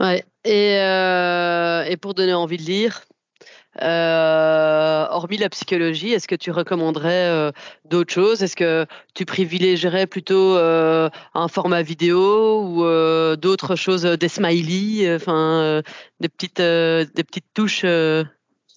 Ouais. 0.00 0.24
Et, 0.44 0.76
et 1.92 1.96
pour 1.98 2.14
donner 2.14 2.32
envie 2.32 2.56
de 2.56 2.62
lire, 2.62 3.04
euh, 3.82 5.06
hormis 5.10 5.36
la 5.36 5.48
psychologie, 5.48 6.12
est-ce 6.12 6.26
que 6.26 6.34
tu 6.34 6.50
recommanderais 6.50 7.28
euh, 7.28 7.52
d'autres 7.84 8.12
choses? 8.12 8.42
Est-ce 8.42 8.56
que 8.56 8.86
tu 9.14 9.24
privilégierais 9.24 10.06
plutôt 10.06 10.56
euh, 10.56 11.08
un 11.34 11.48
format 11.48 11.82
vidéo 11.82 12.62
ou 12.62 12.84
euh, 12.84 13.36
d'autres 13.36 13.76
choses, 13.76 14.02
des 14.02 14.28
smileys, 14.28 15.14
enfin 15.14 15.82
des 16.18 16.28
petites 16.28 16.60
des 16.60 17.24
petites 17.24 17.46
touches 17.54 17.84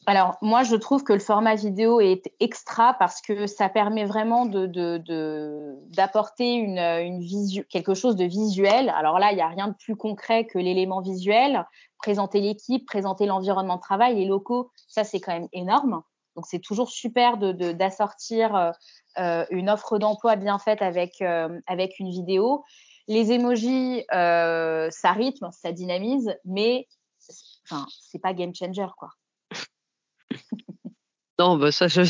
alors 0.05 0.35
moi, 0.41 0.63
je 0.63 0.75
trouve 0.75 1.03
que 1.03 1.13
le 1.13 1.19
format 1.19 1.55
vidéo 1.55 2.01
est 2.01 2.31
extra 2.39 2.93
parce 2.95 3.21
que 3.21 3.47
ça 3.47 3.69
permet 3.69 4.05
vraiment 4.05 4.45
de, 4.45 4.67
d'apporter 5.95 6.53
une, 6.53 6.77
une 6.77 7.63
quelque 7.69 7.93
chose 7.93 8.15
de 8.15 8.25
visuel. 8.25 8.89
Alors 8.89 9.19
là, 9.19 9.31
il 9.31 9.35
n'y 9.35 9.41
a 9.41 9.47
rien 9.47 9.69
de 9.69 9.75
plus 9.75 9.95
concret 9.95 10.45
que 10.45 10.59
l'élément 10.59 11.01
visuel. 11.01 11.65
Présenter 11.97 12.41
l'équipe, 12.41 12.85
présenter 12.85 13.25
l'environnement 13.25 13.77
de 13.77 13.81
travail, 13.81 14.15
les 14.15 14.25
locaux, 14.25 14.71
ça 14.87 15.03
c'est 15.03 15.21
quand 15.21 15.31
même 15.31 15.47
énorme. 15.53 16.03
Donc 16.35 16.45
c'est 16.47 16.59
toujours 16.59 16.89
super 16.89 17.37
de, 17.37 17.51
d'assortir 17.71 18.55
euh, 18.55 18.71
euh, 19.19 19.45
une 19.51 19.69
offre 19.69 19.99
d'emploi 19.99 20.35
bien 20.35 20.57
faite 20.59 20.81
avec, 20.81 21.21
euh, 21.21 21.59
une 21.99 22.09
vidéo. 22.09 22.63
Les 23.07 23.31
emojis, 23.31 24.03
ça 24.09 25.11
rythme, 25.11 25.49
ça 25.51 25.71
dynamise, 25.71 26.37
mais 26.45 26.87
enfin, 27.65 27.85
c'est 28.01 28.19
pas 28.19 28.33
game 28.33 28.55
changer 28.55 28.87
quoi. 28.97 29.09
Non, 31.39 31.57
bah 31.57 31.71
ça, 31.71 31.87
je 31.87 32.01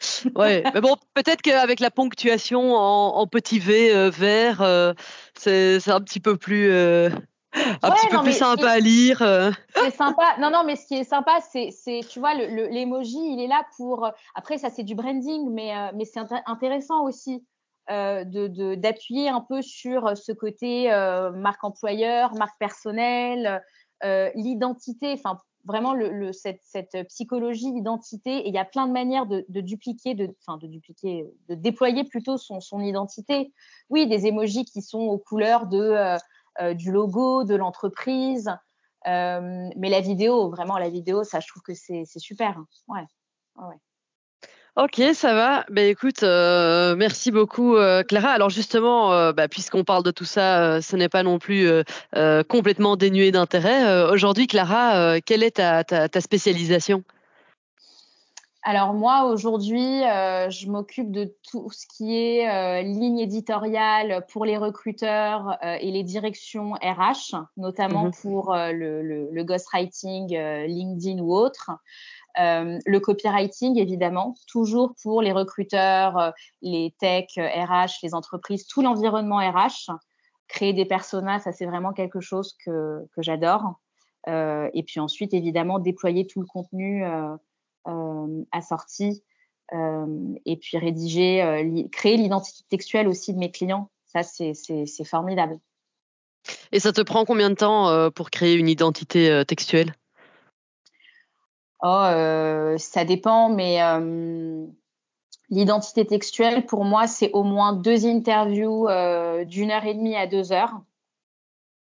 ouais, 0.36 0.62
mais 0.72 0.80
bon, 0.80 0.96
peut-être 1.14 1.42
qu'avec 1.42 1.80
la 1.80 1.90
ponctuation 1.90 2.74
en, 2.74 3.26
petit 3.26 3.58
V 3.58 3.94
euh, 3.94 4.10
vert, 4.10 4.62
euh, 4.62 4.94
c'est 5.34 5.88
un 5.88 6.00
petit 6.00 6.20
peu 6.20 6.36
plus, 6.36 6.70
euh, 6.70 7.10
un 7.82 7.90
petit 7.90 8.08
peu 8.08 8.22
plus 8.22 8.32
sympa 8.32 8.70
à 8.70 8.78
lire. 8.78 9.18
C'est 9.74 9.90
sympa. 9.90 10.36
Non, 10.40 10.50
non, 10.50 10.64
mais 10.64 10.76
ce 10.76 10.86
qui 10.86 10.94
est 10.94 11.04
sympa, 11.04 11.40
c'est, 11.40 12.00
tu 12.08 12.20
vois, 12.20 12.34
l'emoji, 12.34 13.18
il 13.18 13.42
est 13.42 13.48
là 13.48 13.64
pour. 13.76 14.08
Après, 14.34 14.56
ça, 14.56 14.70
c'est 14.70 14.84
du 14.84 14.94
branding, 14.94 15.50
mais, 15.52 15.74
mais 15.94 16.04
c'est 16.04 16.20
intéressant 16.46 17.04
aussi. 17.04 17.44
de 17.88 18.74
d'appuyer 18.76 19.28
un 19.28 19.40
peu 19.40 19.62
sur 19.62 20.16
ce 20.16 20.32
côté 20.32 20.88
marque 21.34 21.64
employeur, 21.64 22.34
marque 22.36 22.58
personnelle, 22.58 23.62
l'identité. 24.34 25.12
Enfin, 25.12 25.38
vraiment 25.64 25.94
le, 25.94 26.32
cette, 26.32 26.60
cette, 26.62 26.96
psychologie 27.08 27.72
d'identité 27.72 28.38
et 28.38 28.48
il 28.48 28.54
y 28.54 28.58
a 28.58 28.64
plein 28.64 28.86
de 28.86 28.92
manières 28.92 29.26
de, 29.26 29.44
de 29.48 29.60
dupliquer, 29.60 30.14
de, 30.14 30.34
enfin 30.40 30.58
de 30.58 30.66
dupliquer, 30.66 31.26
de 31.48 31.54
déployer 31.54 32.04
plutôt 32.04 32.38
son, 32.38 32.60
son 32.60 32.80
identité. 32.80 33.52
Oui, 33.90 34.06
des 34.06 34.26
émojis 34.26 34.64
qui 34.64 34.82
sont 34.82 35.00
aux 35.00 35.18
couleurs 35.18 35.66
de 35.66 35.78
euh, 35.78 36.16
euh, 36.60 36.74
du 36.74 36.90
logo, 36.90 37.44
de 37.44 37.54
l'entreprise, 37.54 38.50
euh, 39.06 39.70
mais 39.76 39.88
la 39.88 40.00
vidéo, 40.00 40.50
vraiment 40.50 40.78
la 40.78 40.90
vidéo, 40.90 41.24
ça, 41.24 41.40
je 41.40 41.48
trouve 41.48 41.62
que 41.62 41.74
c'est 41.74 42.04
super. 42.18 42.62
Ouais, 42.88 43.06
ouais. 43.56 43.76
Ok, 44.76 45.02
ça 45.14 45.34
va. 45.34 45.64
Ben 45.68 45.88
écoute, 45.88 46.22
euh, 46.22 46.94
merci 46.94 47.32
beaucoup 47.32 47.74
euh, 47.74 48.04
Clara. 48.04 48.28
Alors 48.28 48.50
justement, 48.50 49.12
euh, 49.12 49.32
bah, 49.32 49.48
puisqu'on 49.48 49.82
parle 49.82 50.04
de 50.04 50.12
tout 50.12 50.24
ça, 50.24 50.80
ce 50.80 50.94
n'est 50.94 51.08
pas 51.08 51.24
non 51.24 51.38
plus 51.38 51.68
complètement 52.48 52.96
dénué 52.96 53.32
d'intérêt. 53.32 54.04
Aujourd'hui, 54.10 54.46
Clara, 54.46 55.20
quelle 55.20 55.42
est 55.42 55.56
ta, 55.56 55.82
ta, 55.84 56.20
spécialisation? 56.20 57.02
Alors 58.62 58.92
moi 58.92 59.24
aujourd'hui, 59.24 60.02
je 60.02 60.70
m'occupe 60.70 61.10
de 61.10 61.34
tout 61.50 61.70
ce 61.70 61.86
qui 61.86 62.16
est 62.16 62.82
ligne 62.82 63.18
éditoriale 63.18 64.24
pour 64.30 64.44
les 64.44 64.56
recruteurs 64.56 65.56
et 65.62 65.90
les 65.90 66.04
directions 66.04 66.72
RH, 66.74 67.36
notamment 67.56 68.06
mmh 68.06 68.12
pour 68.22 68.54
le, 68.54 69.02
le, 69.02 69.28
le, 69.32 69.44
ghostwriting, 69.44 70.36
LinkedIn 70.66 71.20
ou 71.22 71.34
autre. 71.34 71.70
Euh, 72.38 72.78
le 72.86 73.00
copywriting, 73.00 73.78
évidemment, 73.78 74.34
toujours 74.46 74.94
pour 75.02 75.22
les 75.22 75.32
recruteurs, 75.32 76.16
euh, 76.18 76.30
les 76.62 76.94
techs, 76.98 77.36
RH, 77.36 77.40
euh, 77.40 77.86
les 78.02 78.14
entreprises, 78.14 78.66
tout 78.66 78.82
l'environnement 78.82 79.38
RH. 79.38 79.90
Créer 80.48 80.72
des 80.72 80.84
personas, 80.84 81.38
ça 81.40 81.52
c'est 81.52 81.66
vraiment 81.66 81.92
quelque 81.92 82.20
chose 82.20 82.56
que, 82.64 83.06
j'adore. 83.18 83.80
Et 84.26 84.82
puis 84.84 84.98
ensuite, 84.98 85.32
évidemment, 85.32 85.78
déployer 85.78 86.26
tout 86.26 86.40
le 86.40 86.46
contenu 86.46 87.04
assorti. 88.50 89.22
et 89.72 90.56
puis 90.56 90.76
rédiger, 90.76 91.88
créer 91.92 92.16
l'identité 92.16 92.64
textuelle 92.68 93.06
aussi 93.06 93.32
de 93.32 93.38
mes 93.38 93.52
clients. 93.52 93.90
Ça, 94.06 94.24
c'est 94.24 95.04
formidable. 95.04 95.60
Et 96.72 96.80
ça 96.80 96.92
te 96.92 97.00
prend 97.00 97.24
combien 97.24 97.50
de 97.50 97.54
temps 97.54 98.10
pour 98.10 98.30
créer 98.30 98.54
une 98.54 98.68
identité 98.68 99.44
textuelle? 99.46 99.94
Oh, 101.82 101.86
euh, 101.88 102.76
ça 102.76 103.04
dépend, 103.04 103.48
mais 103.48 103.82
euh, 103.82 104.66
l'identité 105.48 106.06
textuelle, 106.06 106.66
pour 106.66 106.84
moi, 106.84 107.06
c'est 107.06 107.30
au 107.32 107.42
moins 107.42 107.72
deux 107.72 108.06
interviews 108.06 108.86
euh, 108.88 109.44
d'une 109.44 109.70
heure 109.70 109.86
et 109.86 109.94
demie 109.94 110.16
à 110.16 110.26
deux 110.26 110.52
heures, 110.52 110.82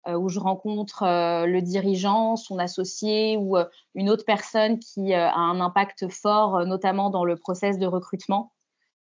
où 0.08 0.30
je 0.30 0.40
rencontre 0.40 1.04
le 1.46 1.62
dirigeant, 1.62 2.36
son 2.36 2.58
associé 2.58 3.38
ou 3.38 3.58
une 3.94 4.10
autre 4.10 4.26
personne 4.26 4.80
qui 4.80 5.14
a 5.14 5.36
un 5.36 5.60
impact 5.60 6.10
fort, 6.10 6.66
notamment 6.66 7.12
dans 7.12 7.26
le 7.26 7.36
process 7.36 7.78
de 7.78 7.86
recrutement. 7.86 8.52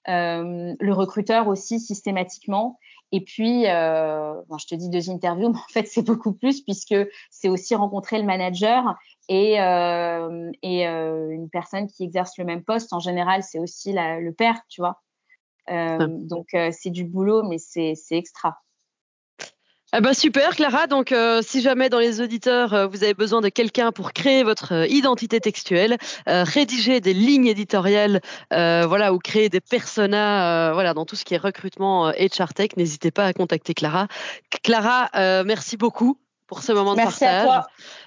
le 0.06 0.92
recruteur 0.92 1.48
aussi 1.48 1.80
systématiquement 1.80 2.78
et 3.14 3.20
puis, 3.20 3.68
euh, 3.68 4.34
je 4.58 4.66
te 4.66 4.74
dis 4.74 4.88
deux 4.88 5.08
interviews, 5.08 5.48
mais 5.52 5.58
en 5.58 5.72
fait, 5.72 5.86
c'est 5.86 6.02
beaucoup 6.02 6.32
plus 6.32 6.62
puisque 6.62 6.96
c'est 7.30 7.48
aussi 7.48 7.76
rencontrer 7.76 8.18
le 8.18 8.24
manager 8.24 8.96
et, 9.28 9.60
euh, 9.60 10.50
et 10.62 10.86
euh, 10.86 11.30
une 11.30 11.48
personne 11.48 11.86
qui 11.86 12.04
exerce 12.04 12.36
le 12.38 12.44
même 12.44 12.62
poste. 12.62 12.92
En 12.92 13.00
général, 13.00 13.42
c'est 13.42 13.58
aussi 13.58 13.92
la, 13.92 14.20
le 14.20 14.32
père, 14.32 14.60
tu 14.68 14.80
vois. 14.80 15.02
Euh, 15.70 16.06
donc, 16.08 16.48
c'est 16.72 16.90
du 16.90 17.04
boulot, 17.04 17.42
mais 17.42 17.58
c'est 17.58 17.96
extra. 18.10 18.58
Eh 19.96 20.00
ben 20.00 20.12
super 20.12 20.56
Clara, 20.56 20.88
donc 20.88 21.14
si 21.42 21.60
jamais 21.60 21.88
dans 21.88 22.00
les 22.00 22.20
auditeurs 22.20 22.90
vous 22.90 23.04
avez 23.04 23.14
besoin 23.14 23.40
de 23.40 23.48
quelqu'un 23.48 23.92
pour 23.92 24.12
créer 24.12 24.42
votre 24.42 24.90
identité 24.90 25.38
textuelle, 25.38 25.98
rédiger 26.26 27.00
des 27.00 27.14
lignes 27.14 27.46
éditoriales, 27.46 28.20
voilà 28.50 29.14
ou 29.14 29.20
créer 29.20 29.48
des 29.48 29.60
personas, 29.60 30.72
voilà 30.72 30.94
dans 30.94 31.04
tout 31.04 31.14
ce 31.14 31.24
qui 31.24 31.34
est 31.34 31.38
recrutement 31.38 32.10
et 32.10 32.28
Tech, 32.28 32.70
n'hésitez 32.76 33.12
pas 33.12 33.24
à 33.24 33.32
contacter 33.32 33.72
Clara. 33.72 34.08
Clara, 34.64 35.10
merci 35.44 35.76
beaucoup 35.76 36.18
pour 36.46 36.62
ce 36.62 36.72
moment 36.72 36.94
de 36.94 37.02
partage. 37.02 37.22
À 37.22 37.64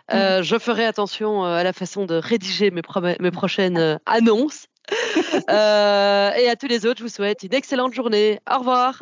toi. 0.10 0.41
Je 0.41 0.60
ferai 0.60 0.86
attention 0.86 1.43
à 1.43 1.63
la 1.63 1.73
façon 1.73 2.06
de 2.06 2.15
rédiger 2.15 2.71
mes, 2.71 2.82
mes 3.19 3.32
prochaines 3.32 4.00
annonces. 4.06 4.67
et 5.50 6.50
à 6.50 6.56
tous 6.60 6.67
les 6.67 6.86
autres, 6.86 7.00
je 7.00 7.04
vous 7.04 7.10
souhaite 7.10 7.43
une 7.43 7.54
excellente 7.54 7.93
journée. 7.93 8.39
Au 8.50 8.60
revoir. 8.60 9.02